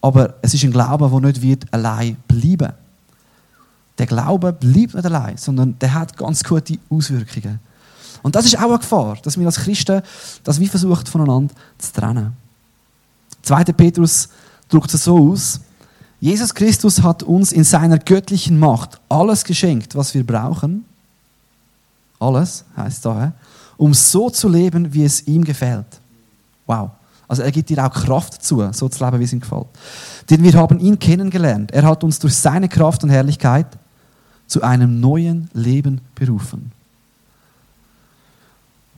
Aber 0.00 0.34
es 0.40 0.54
ist 0.54 0.64
ein 0.64 0.72
Glaube, 0.72 1.08
der 1.10 1.20
nicht 1.20 1.42
wird 1.42 1.72
allein 1.72 2.16
bleiben 2.28 2.72
der 3.98 4.06
Glaube 4.06 4.52
bleibt 4.52 4.94
nicht 4.94 5.06
allein, 5.06 5.36
sondern 5.36 5.78
der 5.78 5.94
hat 5.94 6.16
ganz 6.16 6.44
gute 6.44 6.78
Auswirkungen. 6.90 7.58
Und 8.22 8.34
das 8.34 8.44
ist 8.44 8.58
auch 8.58 8.68
eine 8.68 8.78
Gefahr, 8.78 9.16
dass 9.22 9.38
wir 9.38 9.46
als 9.46 9.56
Christen 9.56 10.02
das 10.42 10.58
wie 10.60 10.68
versucht 10.68 11.08
voneinander 11.08 11.54
zu 11.78 11.92
trennen. 11.92 12.32
2. 13.42 13.64
Petrus 13.64 14.28
drückt 14.68 14.92
es 14.94 15.04
so 15.04 15.30
aus, 15.30 15.60
Jesus 16.20 16.54
Christus 16.54 17.02
hat 17.02 17.22
uns 17.22 17.52
in 17.52 17.64
seiner 17.64 17.98
göttlichen 17.98 18.58
Macht 18.58 19.00
alles 19.08 19.44
geschenkt, 19.44 19.94
was 19.94 20.14
wir 20.14 20.26
brauchen. 20.26 20.84
Alles 22.18 22.64
heißt 22.76 23.04
da, 23.04 23.32
um 23.76 23.92
so 23.92 24.30
zu 24.30 24.48
leben, 24.48 24.92
wie 24.94 25.04
es 25.04 25.26
ihm 25.26 25.44
gefällt. 25.44 25.86
Wow. 26.66 26.90
Also 27.28 27.42
er 27.42 27.52
gibt 27.52 27.68
dir 27.68 27.84
auch 27.84 27.92
Kraft 27.92 28.38
dazu, 28.38 28.66
so 28.72 28.88
zu 28.88 29.04
leben, 29.04 29.20
wie 29.20 29.24
es 29.24 29.32
ihm 29.32 29.40
gefällt. 29.40 29.66
Denn 30.30 30.42
wir 30.42 30.54
haben 30.54 30.78
ihn 30.80 30.98
kennengelernt. 30.98 31.70
Er 31.72 31.82
hat 31.82 32.02
uns 32.02 32.18
durch 32.18 32.34
seine 32.34 32.68
Kraft 32.68 33.04
und 33.04 33.10
Herrlichkeit 33.10 33.66
zu 34.46 34.62
einem 34.62 35.00
neuen 35.00 35.50
Leben 35.52 36.00
berufen. 36.14 36.72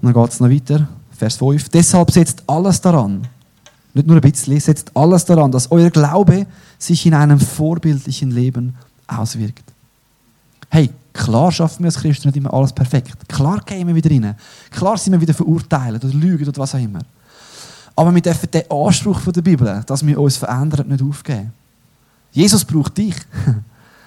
Und 0.00 0.14
dann 0.14 0.22
geht 0.22 0.32
es 0.32 0.40
noch 0.40 0.50
weiter, 0.50 0.88
Vers 1.16 1.36
5. 1.36 1.70
Deshalb 1.70 2.10
setzt 2.12 2.42
alles 2.46 2.80
daran, 2.80 3.26
nicht 3.98 4.06
nur 4.08 4.16
ein 4.16 4.22
bisschen, 4.22 4.58
setzt 4.58 4.96
alles 4.96 5.24
daran, 5.24 5.52
dass 5.52 5.70
euer 5.70 5.90
Glaube 5.90 6.46
sich 6.78 7.04
in 7.06 7.14
einem 7.14 7.40
vorbildlichen 7.40 8.30
Leben 8.30 8.74
auswirkt. 9.06 9.64
Hey, 10.70 10.90
klar 11.12 11.50
schaffen 11.50 11.80
wir 11.80 11.88
als 11.88 11.98
Christen 11.98 12.28
nicht 12.28 12.36
immer 12.36 12.52
alles 12.52 12.72
perfekt. 12.72 13.28
Klar 13.28 13.60
gehen 13.64 13.86
wir 13.86 13.94
wieder 13.94 14.10
rein. 14.10 14.34
Klar 14.70 14.96
sind 14.96 15.12
wir 15.12 15.20
wieder 15.20 15.34
verurteilt 15.34 16.04
oder 16.04 16.14
lügen 16.14 16.46
oder 16.46 16.58
was 16.60 16.74
auch 16.74 16.80
immer. 16.80 17.00
Aber 17.96 18.14
wir 18.14 18.22
dürfen 18.22 18.50
den 18.50 18.70
Anspruch 18.70 19.20
der 19.32 19.42
Bibel, 19.42 19.82
dass 19.86 20.06
wir 20.06 20.20
uns 20.20 20.36
verändern, 20.36 20.88
nicht 20.88 21.02
aufgeben. 21.02 21.52
Jesus 22.32 22.64
braucht 22.64 22.96
dich. 22.96 23.16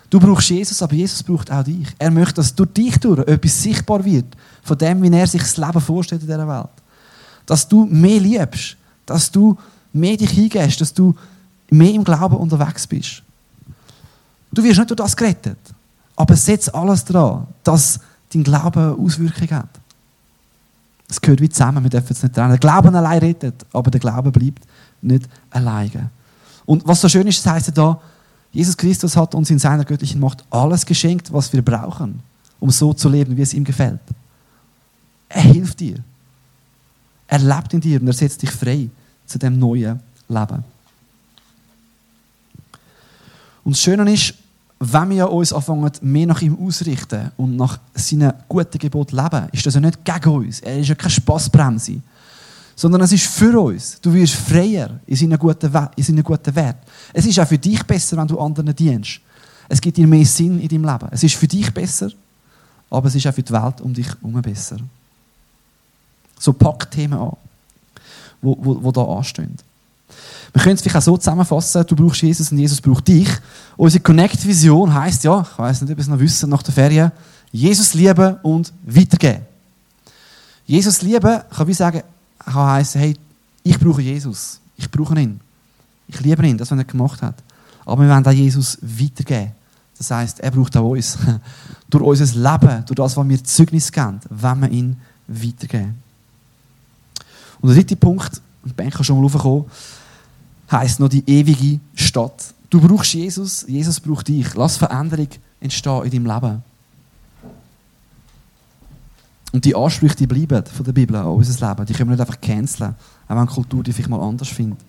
Du 0.10 0.20
brauchst 0.20 0.50
Jesus, 0.50 0.82
aber 0.82 0.94
Jesus 0.94 1.24
braucht 1.24 1.50
auch 1.50 1.64
dich. 1.64 1.88
Er 1.98 2.12
möchte, 2.12 2.34
dass 2.34 2.54
durch 2.54 2.74
dich 2.74 2.98
durch 2.98 3.26
etwas 3.26 3.64
sichtbar 3.64 4.04
wird 4.04 4.26
von 4.62 4.78
dem, 4.78 5.02
wie 5.02 5.10
er 5.10 5.26
sich 5.26 5.42
das 5.42 5.56
Leben 5.56 5.80
vorstellt 5.80 6.22
in 6.22 6.28
dieser 6.28 6.46
Welt. 6.46 6.68
Dass 7.46 7.66
du 7.66 7.86
mehr 7.86 8.20
liebst, 8.20 8.76
dass 9.06 9.32
du 9.32 9.58
mehr 9.94 10.18
dich 10.18 10.32
hingehst, 10.32 10.82
dass 10.82 10.94
du 10.94 11.16
mehr 11.70 11.94
im 11.94 12.04
Glauben 12.04 12.36
unterwegs 12.36 12.86
bist. 12.88 13.24
Du 14.52 14.64
wirst 14.64 14.78
nicht 14.78 14.90
durch 14.90 14.98
das 14.98 15.16
gerettet, 15.16 15.60
aber 16.16 16.36
setz 16.36 16.70
alles 16.70 17.06
daran, 17.06 17.48
dass 17.64 18.00
dein 18.34 18.44
Glaube 18.44 18.98
Auswirkungen 19.00 19.52
hat. 19.52 19.70
Es 21.10 21.20
gehört 21.20 21.42
wie 21.42 21.50
zusammen, 21.50 21.84
wir 21.84 21.90
dürfen 21.90 22.14
es 22.14 22.24
nicht 22.24 22.36
trennen. 22.36 22.52
Der 22.52 22.58
Glauben 22.58 22.96
allein 22.96 23.20
rettet, 23.20 23.66
aber 23.74 23.92
der 23.92 24.00
Glaube 24.00 24.32
bleibt 24.32 24.64
nicht 25.02 25.28
alleine. 25.50 26.10
Und 26.66 26.88
was 26.88 27.02
so 27.02 27.10
schön 27.10 27.28
ist, 27.28 27.46
das 27.46 27.54
heißt 27.54 27.78
da, 27.78 28.00
Jesus 28.52 28.76
Christus 28.76 29.16
hat 29.16 29.34
uns 29.34 29.50
in 29.50 29.60
seiner 29.60 29.86
göttlichen 29.86 30.20
Macht 30.20 30.44
alles 30.50 30.86
geschenkt, 30.86 31.32
was 31.32 31.52
wir 31.54 31.62
brauchen, 31.62 32.22
um 32.60 32.70
so 32.70 32.94
zu 32.94 33.08
leben, 33.10 33.36
wie 33.36 33.42
es 33.42 33.54
ihm 33.54 33.64
gefällt. 33.64 34.02
Er 35.30 35.42
hilft 35.42 35.80
dir. 35.80 35.98
Er 37.28 37.40
lebt 37.40 37.74
in 37.74 37.80
dir 37.80 38.02
und 38.02 38.08
er 38.08 38.14
setzt 38.14 38.42
dich 38.42 38.52
frei 38.52 38.90
zu 39.32 39.40
dem 39.40 39.58
neuen 39.58 40.00
Leben. 40.28 40.64
Und 43.64 43.76
das 43.76 43.82
Schöne 43.82 44.12
ist, 44.12 44.34
wenn 44.80 45.10
wir 45.12 45.30
uns 45.30 45.54
anfangen, 45.54 45.92
mehr 46.02 46.26
nach 46.26 46.42
ihm 46.42 46.58
ausrichten 46.58 47.32
und 47.38 47.56
nach 47.56 47.80
seinen 47.94 48.34
guten 48.48 48.80
Geboten 48.80 49.16
leben, 49.16 49.48
ist 49.52 49.66
das 49.66 49.76
ja 49.76 49.80
nicht 49.80 50.04
gegen 50.04 50.30
uns. 50.30 50.60
Er 50.62 50.80
ist 50.80 50.88
ja 50.88 50.96
keine 50.96 51.12
Spassbremse. 51.12 52.02
Sondern 52.76 53.02
es 53.02 53.12
ist 53.12 53.28
für 53.28 53.60
uns. 53.60 54.00
Du 54.02 54.12
wirst 54.12 54.34
freier 54.34 55.00
in 55.06 55.16
seinen 55.16 55.38
guten, 55.38 55.72
in 55.96 56.04
seinen 56.04 56.24
guten 56.24 56.56
Wert. 56.56 56.78
Es 57.14 57.26
ist 57.28 57.40
auch 57.40 57.48
für 57.48 57.60
dich 57.60 57.84
besser, 57.84 58.18
wenn 58.18 58.28
du 58.28 58.40
anderen 58.40 58.76
dienst. 58.76 59.20
Es 59.70 59.80
gibt 59.80 59.98
dir 59.98 60.08
mehr 60.08 60.26
Sinn 60.26 60.60
in 60.60 60.68
deinem 60.68 60.86
Leben. 60.86 61.10
Es 61.12 61.22
ist 61.24 61.36
für 61.36 61.48
dich 61.48 61.72
besser, 61.72 62.10
aber 62.90 63.08
es 63.08 63.16
ist 63.16 63.28
auch 63.28 63.34
für 63.34 63.44
die 63.44 63.54
Welt 63.54 63.82
um 63.82 63.94
dich 63.94 64.08
herum 64.08 64.42
besser. 64.42 64.78
So 66.40 66.54
pack 66.54 66.90
Themen 66.90 67.20
an, 67.20 67.38
wo, 68.42 68.58
wo, 68.60 68.84
wo 68.84 68.92
da 68.92 69.04
anstehen. 69.04 69.56
Wir 70.54 70.62
können 70.62 70.76
es 70.76 70.82
vielleicht 70.82 70.98
auch 70.98 71.02
so 71.02 71.18
zusammenfassen, 71.18 71.86
du 71.88 71.96
brauchst 71.96 72.22
Jesus 72.22 72.52
und 72.52 72.58
Jesus 72.58 72.82
braucht 72.82 73.08
dich. 73.08 73.30
Unsere 73.78 74.04
Connect-Vision 74.04 74.94
heisst, 74.94 75.24
ja, 75.24 75.42
ich 75.50 75.58
weiß 75.58 75.82
nicht, 75.82 75.92
ob 75.92 75.98
ihr 75.98 76.02
es 76.02 76.08
noch 76.08 76.20
wissen 76.20 76.50
nach 76.50 76.64
der 76.64 76.74
Ferien, 76.74 77.12
Jesus 77.52 77.94
lieben 77.94 78.36
und 78.44 78.74
weitergeben. 78.86 79.46
Jesus 80.66 81.02
lieben 81.02 81.42
kann 81.50 81.68
wie 81.68 81.74
sagen, 81.74 82.04
kann 82.40 82.68
heißen, 82.68 83.00
hey, 83.00 83.16
ich 83.64 83.80
brauche 83.80 84.02
Jesus. 84.02 84.60
Ich 84.78 84.90
brauche 84.90 85.20
ihn. 85.20 85.40
Ich 86.08 86.20
liebe 86.20 86.46
ihn, 86.46 86.58
das, 86.58 86.72
was 86.72 86.78
er 86.78 86.84
gemacht 86.84 87.22
hat. 87.22 87.36
Aber 87.86 88.04
wir 88.04 88.10
wollen 88.10 88.26
auch 88.26 88.32
Jesus 88.32 88.78
weitergeben. 88.82 89.52
Das 89.98 90.12
heißt, 90.12 90.40
er 90.40 90.52
braucht 90.52 90.76
auch 90.76 90.90
uns. 90.90 91.18
durch 91.90 92.04
unser 92.04 92.26
Leben, 92.26 92.86
durch 92.86 92.96
das, 92.96 93.16
was 93.16 93.30
wir 93.30 93.44
Zeugnis 93.44 93.92
geben, 93.92 94.20
wenn 94.30 94.62
wir 94.62 94.70
ihn 94.70 94.98
weitergeben. 95.28 95.96
Und 97.62 97.70
der 97.70 97.76
dritte 97.76 97.96
Punkt, 97.96 98.42
und 98.64 98.76
Ben 98.76 98.90
kann 98.90 99.04
schon 99.04 99.18
mal 99.18 99.24
raufkommen, 99.24 99.66
heisst 100.72 101.00
noch 101.00 101.10
die 101.10 101.24
ewige 101.28 101.80
Stadt. 101.96 102.54
Du 102.70 102.80
brauchst 102.80 103.14
Jesus, 103.14 103.66
Jesus 103.68 104.00
braucht 104.00 104.28
dich. 104.28 104.54
Lass 104.56 104.78
Veränderung 104.78 105.28
entstehen 105.60 106.04
in 106.06 106.12
deinem 106.12 106.26
Leben. 106.26 106.64
Und 109.52 109.66
die 109.66 109.76
Ansprüche, 109.76 110.16
die 110.16 110.28
bleiben 110.28 110.66
von 110.66 110.86
der 110.86 110.94
Bibel 110.94 111.16
an 111.18 111.26
unser 111.26 111.68
Leben. 111.68 111.86
Die 111.86 111.94
können 111.94 112.10
wir 112.10 112.16
nicht 112.16 112.22
einfach 112.22 112.40
canceln, 112.40 112.96
auch 113.28 113.36
wenn 113.36 113.46
die 113.46 113.54
Kultur 113.54 113.84
die 113.84 113.92
vielleicht 113.92 114.10
mal 114.10 114.22
anders 114.22 114.48
findet. 114.48 114.80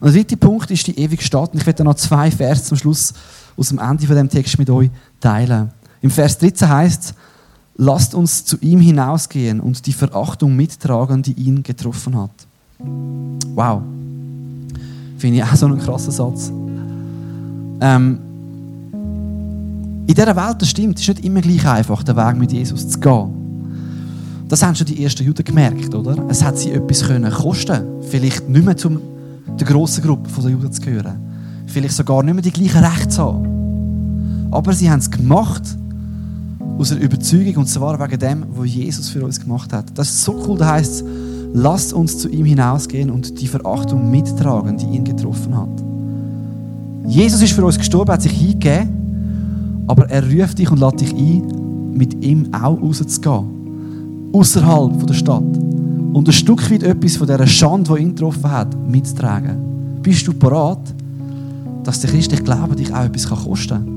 Und 0.00 0.12
der 0.12 0.22
dritte 0.22 0.36
Punkt 0.36 0.70
ist 0.70 0.86
die 0.86 0.98
ewige 0.98 1.22
Stadt. 1.22 1.52
Und 1.52 1.60
ich 1.60 1.66
werde 1.66 1.84
noch 1.84 1.94
zwei 1.94 2.30
Vers 2.30 2.64
zum 2.64 2.76
Schluss 2.76 3.14
aus 3.56 3.68
dem 3.68 3.78
Ende 3.78 4.06
von 4.06 4.16
dem 4.16 4.28
Text 4.28 4.58
mit 4.58 4.68
euch 4.68 4.90
teilen. 5.20 5.70
Im 6.02 6.10
Vers 6.10 6.36
13 6.38 6.68
heißt 6.68 7.04
es, 7.04 7.14
lasst 7.76 8.14
uns 8.14 8.44
zu 8.44 8.56
ihm 8.60 8.80
hinausgehen 8.80 9.60
und 9.60 9.86
die 9.86 9.92
Verachtung 9.92 10.56
mittragen, 10.56 11.22
die 11.22 11.32
ihn 11.32 11.62
getroffen 11.62 12.16
hat. 12.16 12.30
Wow. 13.54 13.82
Finde 15.18 15.38
ich 15.38 15.44
auch 15.44 15.54
so 15.54 15.66
einen 15.66 15.78
krassen 15.78 16.12
Satz. 16.12 16.52
Ähm, 17.80 18.18
in 20.06 20.14
dieser 20.14 20.36
Welt, 20.36 20.56
das 20.60 20.70
stimmt, 20.70 21.00
ist 21.00 21.08
nicht 21.08 21.24
immer 21.24 21.40
gleich 21.40 21.66
einfach, 21.66 22.02
den 22.02 22.16
Weg 22.16 22.36
mit 22.36 22.52
Jesus 22.52 22.88
zu 22.88 23.00
gehen. 23.00 23.28
Das 24.48 24.62
haben 24.62 24.76
schon 24.76 24.86
die 24.86 25.02
ersten 25.02 25.24
Juden 25.24 25.44
gemerkt, 25.44 25.94
oder? 25.94 26.16
Es 26.28 26.44
hat 26.44 26.56
sie 26.56 26.70
etwas 26.70 27.02
können 27.02 27.30
kosten. 27.32 27.82
Vielleicht 28.02 28.48
nicht 28.48 28.64
mehr 28.64 28.76
zu 28.76 29.00
der 29.58 29.66
grossen 29.66 30.04
Gruppe 30.04 30.30
der 30.40 30.50
Juden 30.50 30.72
zu 30.72 30.80
gehören. 30.80 31.16
Vielleicht 31.66 31.94
sogar 31.94 32.22
nicht 32.22 32.34
mehr 32.34 32.42
die 32.42 32.52
gleichen 32.52 32.84
Rechte 32.84 33.08
zu 33.08 33.22
haben. 33.22 34.48
Aber 34.52 34.72
sie 34.72 34.88
haben 34.88 35.00
es 35.00 35.10
gemacht 35.10 35.62
aus 36.78 36.92
einer 36.92 37.00
Überzeugung 37.00 37.56
und 37.56 37.66
zwar 37.68 37.98
wegen 37.98 38.18
dem, 38.18 38.44
was 38.50 38.74
Jesus 38.74 39.08
für 39.08 39.24
uns 39.24 39.40
gemacht 39.40 39.72
hat. 39.72 39.86
Das 39.94 40.08
ist 40.10 40.24
so 40.24 40.42
cool, 40.46 40.58
da 40.58 40.72
heißt 40.72 40.92
es, 40.92 41.04
lasst 41.52 41.92
uns 41.92 42.18
zu 42.18 42.28
ihm 42.28 42.44
hinausgehen 42.44 43.10
und 43.10 43.40
die 43.40 43.46
Verachtung 43.46 44.10
mittragen, 44.10 44.76
die 44.76 44.86
ihn 44.86 45.04
getroffen 45.04 45.56
hat. 45.56 45.68
Jesus 47.06 47.40
ist 47.42 47.52
für 47.52 47.64
uns 47.64 47.78
gestorben, 47.78 48.12
hat 48.12 48.22
sich 48.22 48.32
hingegeben, 48.32 49.84
aber 49.86 50.10
er 50.10 50.22
ruft 50.22 50.58
dich 50.58 50.70
und 50.70 50.80
lädt 50.80 51.00
dich 51.00 51.14
ein, 51.14 51.92
mit 51.94 52.22
ihm 52.24 52.52
auch 52.52 52.80
rauszugehen 52.80 53.56
außerhalb 54.36 55.06
der 55.06 55.14
Stadt. 55.14 55.42
Und 56.12 56.28
ein 56.28 56.32
Stück 56.32 56.70
weit 56.70 56.82
etwas 56.82 57.16
von 57.16 57.26
dieser 57.26 57.46
Schande, 57.46 57.94
die 57.94 58.02
ihn 58.02 58.14
getroffen 58.14 58.50
hat, 58.50 58.76
mitzutragen. 58.88 60.00
Bist 60.02 60.26
du 60.26 60.32
bereit, 60.32 60.94
dass 61.84 62.00
der 62.00 62.10
christliche 62.10 62.42
Glaube 62.42 62.76
dich 62.76 62.92
auch 62.92 63.04
etwas 63.04 63.28
kosten 63.28 63.68
kann? 63.68 63.95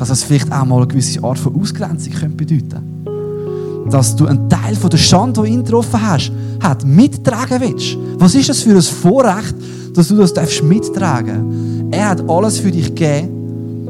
Dass 0.00 0.08
es 0.08 0.22
vielleicht 0.22 0.50
auch 0.50 0.64
mal 0.64 0.78
eine 0.78 0.86
gewisse 0.86 1.22
Art 1.22 1.38
von 1.38 1.60
Ausgrenzung 1.60 2.14
bedeuten 2.34 2.70
könnte? 2.70 3.90
Dass 3.90 4.16
du 4.16 4.26
einen 4.26 4.48
Teil 4.48 4.74
von 4.74 4.88
der 4.88 4.96
Schande, 4.96 5.42
die 5.42 5.50
ihn 5.50 5.62
getroffen 5.62 6.00
hast, 6.00 6.32
hat 6.58 6.86
mittragen 6.86 7.60
willst? 7.60 7.98
Was 8.16 8.34
ist 8.34 8.48
das 8.48 8.62
für 8.62 8.74
ein 8.74 8.80
Vorrecht, 8.80 9.54
dass 9.92 10.08
du 10.08 10.16
das 10.16 10.32
darfst 10.32 10.62
mittragen 10.64 11.90
Er 11.90 12.08
hat 12.08 12.30
alles 12.30 12.58
für 12.58 12.70
dich 12.70 12.94
gegeben 12.94 13.88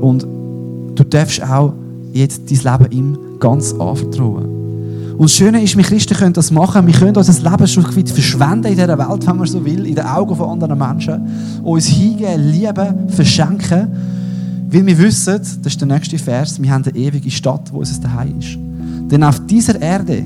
und 0.00 0.22
du 0.94 1.02
darfst 1.02 1.42
auch 1.42 1.72
jetzt 2.12 2.42
dein 2.48 2.78
Leben 2.78 2.92
ihm 2.92 3.18
ganz 3.40 3.72
anvertrauen. 3.72 4.44
Und 5.14 5.22
das 5.22 5.32
Schöne 5.32 5.60
ist, 5.64 5.76
wir 5.76 5.82
Christen 5.82 6.14
können 6.14 6.32
das 6.32 6.52
machen. 6.52 6.86
Wir 6.86 6.94
können 6.94 7.16
unser 7.16 7.50
Leben 7.50 7.66
schon 7.66 7.96
weit 7.96 8.08
verschwenden 8.08 8.66
in 8.66 8.76
dieser 8.76 8.96
Welt, 8.96 9.26
wenn 9.26 9.36
man 9.36 9.46
so 9.48 9.64
will, 9.64 9.84
in 9.84 9.96
den 9.96 10.06
Augen 10.06 10.36
von 10.36 10.48
anderen 10.48 10.78
Menschen. 10.78 11.60
Uns 11.64 11.86
hingeben, 11.86 12.52
lieben, 12.52 13.08
verschenken. 13.08 14.11
Weil 14.72 14.86
wir 14.86 14.98
wissen, 14.98 15.38
das 15.38 15.58
ist 15.66 15.80
der 15.80 15.88
nächste 15.88 16.16
Vers, 16.16 16.60
wir 16.60 16.70
haben 16.70 16.82
eine 16.82 16.96
ewige 16.96 17.30
Stadt, 17.30 17.70
wo 17.72 17.80
unser 17.80 18.00
Daheim 18.00 18.38
ist. 18.38 18.56
Denn 19.10 19.22
auf 19.22 19.44
dieser 19.46 19.80
Erde, 19.80 20.24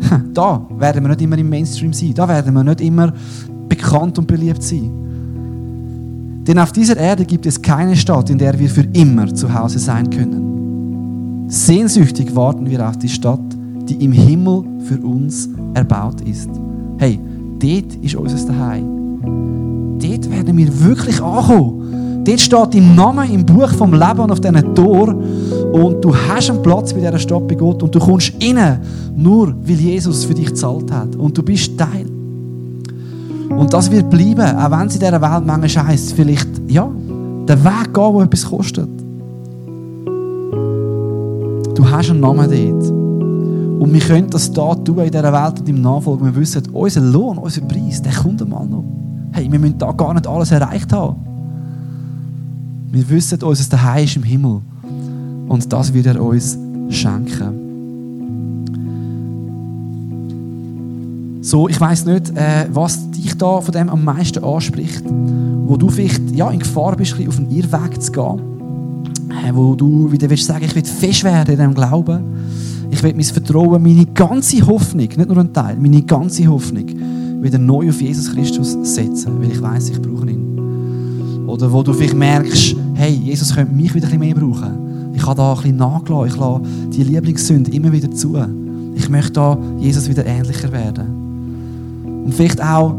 da 0.34 0.66
werden 0.78 1.04
wir 1.04 1.10
nicht 1.10 1.22
immer 1.22 1.38
im 1.38 1.48
Mainstream 1.48 1.92
sein. 1.92 2.12
Da 2.12 2.28
werden 2.28 2.52
wir 2.54 2.64
nicht 2.64 2.80
immer 2.80 3.12
bekannt 3.68 4.18
und 4.18 4.26
beliebt 4.26 4.64
sein. 4.64 4.90
Denn 6.44 6.58
auf 6.58 6.72
dieser 6.72 6.96
Erde 6.96 7.24
gibt 7.24 7.46
es 7.46 7.62
keine 7.62 7.94
Stadt, 7.94 8.30
in 8.30 8.38
der 8.38 8.58
wir 8.58 8.68
für 8.68 8.84
immer 8.94 9.32
zu 9.32 9.52
Hause 9.52 9.78
sein 9.78 10.10
können. 10.10 11.46
Sehnsüchtig 11.48 12.34
warten 12.34 12.68
wir 12.68 12.88
auf 12.88 12.98
die 12.98 13.08
Stadt, 13.08 13.40
die 13.88 14.02
im 14.04 14.10
Himmel 14.10 14.64
für 14.86 14.98
uns 14.98 15.48
erbaut 15.74 16.20
ist. 16.22 16.50
Hey, 16.98 17.20
dort 17.60 17.94
ist 18.02 18.16
unser 18.16 18.38
Zuhause. 18.38 18.82
Dort 20.00 20.30
werden 20.30 20.56
wir 20.56 20.80
wirklich 20.80 21.22
ankommen. 21.22 21.88
Dort 22.28 22.40
steht 22.40 22.74
dein 22.74 22.94
Name 22.94 23.26
im 23.32 23.46
Buch 23.46 23.70
vom 23.70 23.94
Leben 23.94 24.30
auf 24.30 24.38
diesen 24.38 24.74
Tor 24.74 25.14
und 25.72 26.04
du 26.04 26.14
hast 26.14 26.50
einen 26.50 26.60
Platz 26.60 26.92
bei 26.92 27.00
dieser 27.00 27.18
Stadt 27.18 27.48
bei 27.48 27.54
Gott 27.54 27.82
und 27.82 27.94
du 27.94 27.98
kommst 27.98 28.34
rein, 28.42 28.80
nur 29.16 29.54
weil 29.62 29.76
Jesus 29.76 30.26
für 30.26 30.34
dich 30.34 30.48
gezahlt 30.48 30.92
hat 30.92 31.16
und 31.16 31.38
du 31.38 31.42
bist 31.42 31.78
Teil. 31.78 32.04
Und 33.48 33.72
das 33.72 33.90
wird 33.90 34.10
bleiben, 34.10 34.42
auch 34.58 34.70
wenn 34.70 34.88
es 34.88 34.94
in 34.96 35.00
dieser 35.00 35.22
Welt 35.22 35.46
manchmal 35.46 35.86
heisst, 35.86 36.12
vielleicht, 36.12 36.48
ja, 36.68 36.90
der 37.48 37.64
Weg 37.64 37.94
gehen, 37.94 38.14
der 38.14 38.22
etwas 38.24 38.44
kostet. 38.44 38.90
Du 41.74 41.90
hast 41.90 42.10
einen 42.10 42.20
Namen 42.20 42.50
dort. 42.50 42.90
Und 43.80 43.90
wir 43.90 44.00
können 44.00 44.28
das 44.28 44.52
da 44.52 44.74
tun 44.74 44.98
in 44.98 45.10
dieser 45.10 45.32
Welt 45.32 45.60
und 45.60 45.68
im 45.70 45.80
Nachfolgen. 45.80 46.26
Wir 46.26 46.36
wissen, 46.36 46.62
unser 46.74 47.00
Lohn, 47.00 47.38
unser 47.38 47.62
Preis, 47.62 48.02
der 48.02 48.12
kommt 48.12 48.42
einmal 48.42 48.66
noch. 48.66 48.84
Hey, 49.32 49.50
wir 49.50 49.58
müssen 49.58 49.78
da 49.78 49.92
gar 49.92 50.12
nicht 50.12 50.26
alles 50.26 50.50
erreicht 50.50 50.92
haben. 50.92 51.27
Wir 52.90 53.08
wissen, 53.10 53.42
unser 53.42 53.70
Daheim 53.70 54.04
ist 54.04 54.16
im 54.16 54.22
Himmel. 54.22 54.60
Und 55.48 55.72
das 55.72 55.92
wird 55.92 56.06
er 56.06 56.22
uns 56.22 56.58
schenken. 56.90 57.66
So, 61.42 61.68
ich 61.68 61.80
weiß 61.80 62.04
nicht, 62.06 62.30
äh, 62.36 62.66
was 62.72 63.10
dich 63.10 63.36
da 63.36 63.60
von 63.60 63.72
dem 63.72 63.88
am 63.88 64.04
meisten 64.04 64.44
anspricht, 64.44 65.04
wo 65.66 65.76
du 65.76 65.88
vielleicht 65.88 66.30
ja, 66.32 66.50
in 66.50 66.58
Gefahr 66.58 66.96
bist, 66.96 67.14
auf 67.14 67.36
den 67.36 67.50
Irrweg 67.50 68.02
zu 68.02 68.12
gehen 68.12 68.48
wo 69.54 69.74
du 69.74 70.10
wieder 70.10 70.28
willst 70.28 70.46
sagen, 70.46 70.64
ich 70.64 70.74
will 70.74 70.84
fest 70.84 71.24
werden 71.24 71.52
in 71.52 71.58
diesem 71.58 71.74
Glauben. 71.74 72.20
Ich 72.90 73.02
will 73.02 73.14
mein 73.14 73.24
Vertrauen, 73.24 73.82
meine 73.82 74.06
ganze 74.06 74.66
Hoffnung, 74.66 75.08
nicht 75.08 75.26
nur 75.26 75.38
ein 75.38 75.52
Teil, 75.52 75.76
meine 75.76 76.02
ganze 76.02 76.46
Hoffnung 76.46 76.86
wieder 77.40 77.58
neu 77.58 77.88
auf 77.90 78.00
Jesus 78.00 78.32
Christus 78.34 78.76
setzen, 78.82 79.40
weil 79.40 79.52
ich 79.52 79.62
weiß, 79.62 79.90
ich 79.90 80.02
brauche 80.02 80.28
ihn. 80.28 80.37
Oder 81.48 81.72
wo 81.72 81.82
du 81.82 81.92
vielleicht 81.92 82.14
merkst, 82.14 82.76
hey, 82.94 83.10
Jesus 83.10 83.54
könnte 83.54 83.74
mich 83.74 83.94
wieder 83.94 84.06
ein 84.06 84.18
bisschen 84.18 84.20
mehr 84.20 84.34
brauchen. 84.34 85.12
Ich 85.14 85.24
habe 85.24 85.34
da 85.34 85.52
ein 85.52 85.56
bisschen 85.56 85.76
nachgelassen, 85.76 86.28
ich 86.28 86.36
lasse 86.36 86.62
die 86.90 87.02
Lieblingssünde 87.04 87.70
immer 87.72 87.90
wieder 87.90 88.10
zu. 88.10 88.36
Ich 88.94 89.08
möchte 89.08 89.32
da 89.32 89.58
Jesus 89.78 90.08
wieder 90.08 90.26
ähnlicher 90.26 90.70
werden. 90.70 92.24
Und 92.26 92.34
vielleicht 92.34 92.62
auch, 92.62 92.94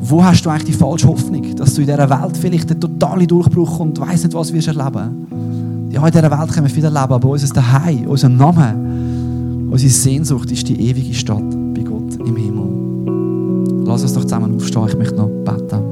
wo 0.00 0.24
hast 0.24 0.46
du 0.46 0.50
eigentlich 0.50 0.66
die 0.66 0.72
falsche 0.72 1.08
Hoffnung, 1.08 1.56
dass 1.56 1.74
du 1.74 1.80
in 1.80 1.88
dieser 1.88 2.08
Welt 2.08 2.36
vielleicht 2.36 2.70
einen 2.70 2.80
totalen 2.80 3.26
Durchbruch 3.26 3.80
und 3.80 3.98
weiss 4.00 4.22
nicht, 4.22 4.34
was 4.34 4.52
wirst 4.52 4.68
erleben? 4.68 5.88
Ja, 5.90 6.06
in 6.06 6.12
dieser 6.12 6.30
Welt 6.30 6.52
können 6.52 6.66
wir 6.66 6.74
viel 6.74 6.84
erleben, 6.84 7.12
aber 7.12 7.28
unser 7.28 7.52
Daheim, 7.52 8.06
unser 8.06 8.28
Name, 8.28 8.74
Unsere 9.70 9.92
Sehnsucht 9.92 10.50
ist 10.50 10.66
die 10.66 10.80
ewige 10.88 11.12
Stadt 11.12 11.44
bei 11.74 11.82
Gott 11.82 12.16
im 12.26 12.36
Himmel. 12.36 13.84
Lass 13.86 14.02
uns 14.02 14.14
doch 14.14 14.22
zusammen 14.22 14.56
aufstehen, 14.56 14.88
ich 14.88 14.96
möchte 14.96 15.16
noch 15.16 15.28
beten. 15.28 15.87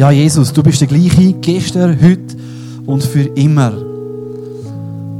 Ja, 0.00 0.10
Jesus, 0.10 0.50
du 0.50 0.62
bist 0.62 0.80
der 0.80 0.88
gleiche 0.88 1.34
gestern, 1.42 1.94
heute 2.00 2.34
und 2.86 3.04
für 3.04 3.24
immer. 3.34 3.70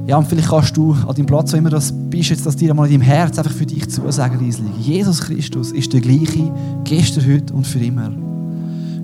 Ja, 0.07 0.17
und 0.17 0.27
vielleicht 0.27 0.49
kannst 0.49 0.75
du 0.75 0.95
an 1.07 1.15
deinem 1.15 1.27
Platz, 1.27 1.53
wo 1.53 1.59
immer 1.59 1.69
das 1.69 1.93
bist, 1.93 2.31
jetzt 2.31 2.47
das 2.47 2.57
dir 2.57 2.71
einmal 2.71 2.87
in 2.87 2.95
deinem 2.95 3.03
Herz 3.03 3.37
einfach 3.37 3.53
für 3.53 3.67
dich 3.67 3.87
zusagen, 3.91 4.39
Riesling. 4.39 4.73
Jesus 4.81 5.21
Christus 5.21 5.73
ist 5.73 5.93
der 5.93 6.01
gleiche 6.01 6.51
gestern, 6.85 7.31
heute 7.31 7.53
und 7.53 7.67
für 7.67 7.79
immer. 7.79 8.11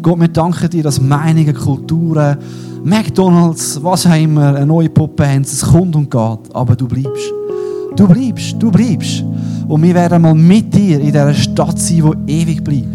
Gott, 0.01 0.19
wir 0.19 0.29
danken 0.29 0.71
dir, 0.71 0.83
dass 0.83 0.99
Meinungen, 0.99 1.55
Kulturen, 1.55 2.39
McDonalds, 2.83 3.79
was 3.83 4.07
auch 4.07 4.17
immer, 4.17 4.55
eine 4.55 4.65
neue 4.65 4.89
haben, 4.89 5.43
es 5.43 5.61
kommt 5.61 5.95
und 5.95 6.11
geht, 6.11 6.55
aber 6.55 6.75
du 6.75 6.89
bleibst. 6.89 7.31
Du 7.97 8.09
bleibst, 8.09 8.57
du 8.59 8.71
bleibst. 8.71 9.23
Und 9.69 9.83
wir 9.83 9.95
werden 9.95 10.23
mal 10.23 10.35
mit 10.35 10.73
dir 10.75 11.01
in 11.01 11.09
dieser 11.09 11.35
Stadt 11.35 11.79
sein, 11.79 12.15
die 12.27 12.33
ewig 12.33 12.65
bleibt. 12.65 12.87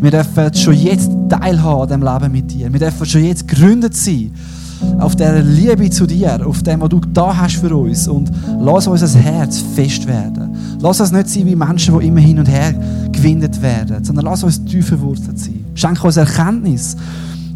Wir 0.00 0.10
dürfen 0.10 0.54
schon 0.54 0.74
jetzt 0.74 1.10
teilhaben 1.40 1.92
an 1.92 2.00
diesem 2.00 2.02
Leben 2.02 2.32
mit 2.32 2.52
dir. 2.52 2.72
Wir 2.72 2.80
dürfen 2.80 3.06
schon 3.06 3.24
jetzt 3.24 3.46
gegründet 3.48 3.94
sein 3.96 4.32
auf 4.98 5.16
dieser 5.16 5.40
Liebe 5.40 5.88
zu 5.90 6.06
dir, 6.06 6.46
auf 6.46 6.62
dem, 6.62 6.80
was 6.80 6.88
du 6.88 7.00
da 7.12 7.36
hast 7.36 7.56
für 7.56 7.74
uns. 7.74 8.08
Und 8.08 8.30
lass 8.60 8.86
unser 8.86 9.18
Herz 9.18 9.62
fest 9.74 10.06
werden. 10.06 10.56
Lass 10.80 11.00
uns 11.00 11.12
nicht 11.12 11.28
sein 11.28 11.46
wie 11.46 11.56
Menschen, 11.56 11.98
die 11.98 12.06
immer 12.06 12.20
hin 12.20 12.38
und 12.38 12.48
her 12.48 12.74
gewindet 13.12 13.60
werden, 13.62 14.04
sondern 14.04 14.24
lass 14.26 14.42
uns 14.42 14.64
tief 14.64 14.88
verwurzelt 14.88 15.38
sein. 15.38 15.64
Schenk 15.74 16.02
uns 16.04 16.16
Erkenntnis, 16.16 16.96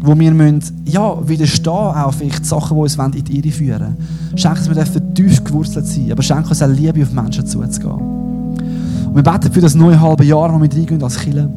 wo 0.01 0.17
wir 0.17 0.31
müssen, 0.31 0.61
ja, 0.85 1.27
widerstehen 1.27 1.73
auch 1.73 2.13
vielleicht 2.13 2.45
Sachen, 2.45 2.75
die 2.77 2.81
uns 2.81 2.95
in 2.95 3.11
die 3.11 3.37
Irre 3.37 3.51
führen 3.51 3.97
Schenk 4.35 4.57
uns, 4.57 4.69
wir 4.69 4.75
dürfen 4.75 5.13
tief 5.13 5.43
gewurzelt 5.43 5.85
sein, 5.85 6.11
aber 6.11 6.23
schenk 6.23 6.49
uns 6.49 6.61
auch 6.61 6.67
Liebe, 6.67 7.03
auf 7.03 7.11
Menschen 7.11 7.45
zuzugehen. 7.45 7.91
Und 7.91 9.15
wir 9.15 9.23
beten 9.23 9.51
für 9.51 9.61
das 9.61 9.75
neue 9.75 9.99
halbe 9.99 10.23
Jahr, 10.23 10.53
wo 10.53 10.61
wir 10.61 10.71
reingehen 10.71 11.03
als 11.03 11.19
Kirche. 11.19 11.49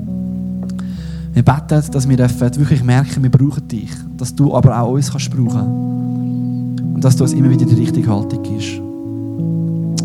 Wir 1.33 1.43
beten, 1.43 1.83
dass 1.91 2.09
wir 2.09 2.19
wirklich 2.19 2.85
merken, 2.85 3.23
wir 3.23 3.31
brauchen 3.31 3.67
dich. 3.67 3.91
Dass 4.17 4.35
du 4.35 4.55
aber 4.55 4.79
auch 4.79 4.93
uns 4.93 5.11
kannst 5.11 5.31
brauchen 5.31 6.95
Und 6.95 7.01
dass 7.03 7.17
du 7.17 7.25
uns 7.25 7.33
immer 7.33 7.51
wieder 7.51 7.65
die 7.65 7.75
richtige 7.75 8.09
Haltung 8.09 8.43
gibst. 8.43 8.81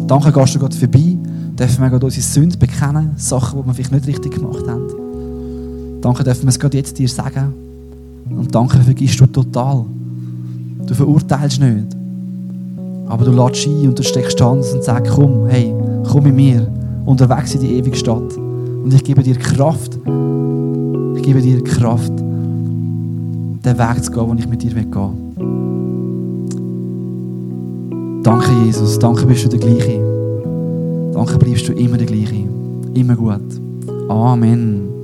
Danke, 0.07 0.31
gehst 0.31 0.55
du 0.55 0.59
Gott 0.59 0.73
vorbei. 0.73 1.17
Dürfen 1.59 1.81
wir 1.81 1.89
Gott 1.89 2.03
unsere 2.03 2.21
Sünden 2.21 2.57
bekennen, 2.57 3.11
Sachen, 3.17 3.61
die 3.61 3.67
wir 3.67 3.73
vielleicht 3.73 3.91
nicht 3.91 4.07
richtig 4.07 4.35
gemacht 4.35 4.65
haben. 4.67 5.99
Danke, 6.01 6.23
dürfen 6.23 6.43
wir 6.43 6.49
es 6.49 6.59
Gott 6.59 6.73
jetzt 6.73 6.97
dir 6.97 7.09
sagen. 7.09 7.53
Und 8.29 8.53
danke, 8.53 8.77
vergisst 8.77 9.19
du 9.19 9.25
total. 9.25 9.85
Du 10.85 10.93
verurteilst 10.93 11.59
nicht. 11.59 11.87
Aber 13.07 13.25
du 13.25 13.31
lädst 13.31 13.67
ein 13.67 13.87
und 13.87 13.99
du 13.99 14.03
steckst 14.03 14.39
Hand 14.41 14.63
und 14.73 14.83
sagst, 14.83 15.11
komm, 15.13 15.47
hey, 15.47 15.73
komm 16.09 16.23
mit 16.23 16.35
mir, 16.35 16.67
unterwegs 17.05 17.55
in 17.55 17.61
die 17.61 17.73
ewige 17.75 17.97
Stadt. 17.97 18.35
Und 18.37 18.93
ich 18.93 19.03
gebe 19.03 19.23
dir 19.23 19.35
Kraft, 19.35 19.97
gebe 21.27 21.41
dir 21.41 21.61
Kraft, 21.61 22.13
den 22.19 23.63
Weg 23.63 24.03
zu 24.03 24.11
gehen, 24.11 24.27
den 24.29 24.37
ich 24.37 24.47
mit 24.47 24.63
dir 24.63 24.73
gehen 24.73 24.93
will. 24.93 25.09
Danke, 28.23 28.49
Jesus. 28.65 28.97
Danke, 28.97 29.25
bist 29.25 29.43
du 29.43 29.49
der 29.49 29.59
Gleiche. 29.59 29.99
Danke, 31.13 31.37
bleibst 31.37 31.67
du 31.67 31.73
immer 31.73 31.97
der 31.97 32.07
Gleiche. 32.07 32.45
Immer 32.93 33.15
gut. 33.15 33.41
Amen. 34.07 34.96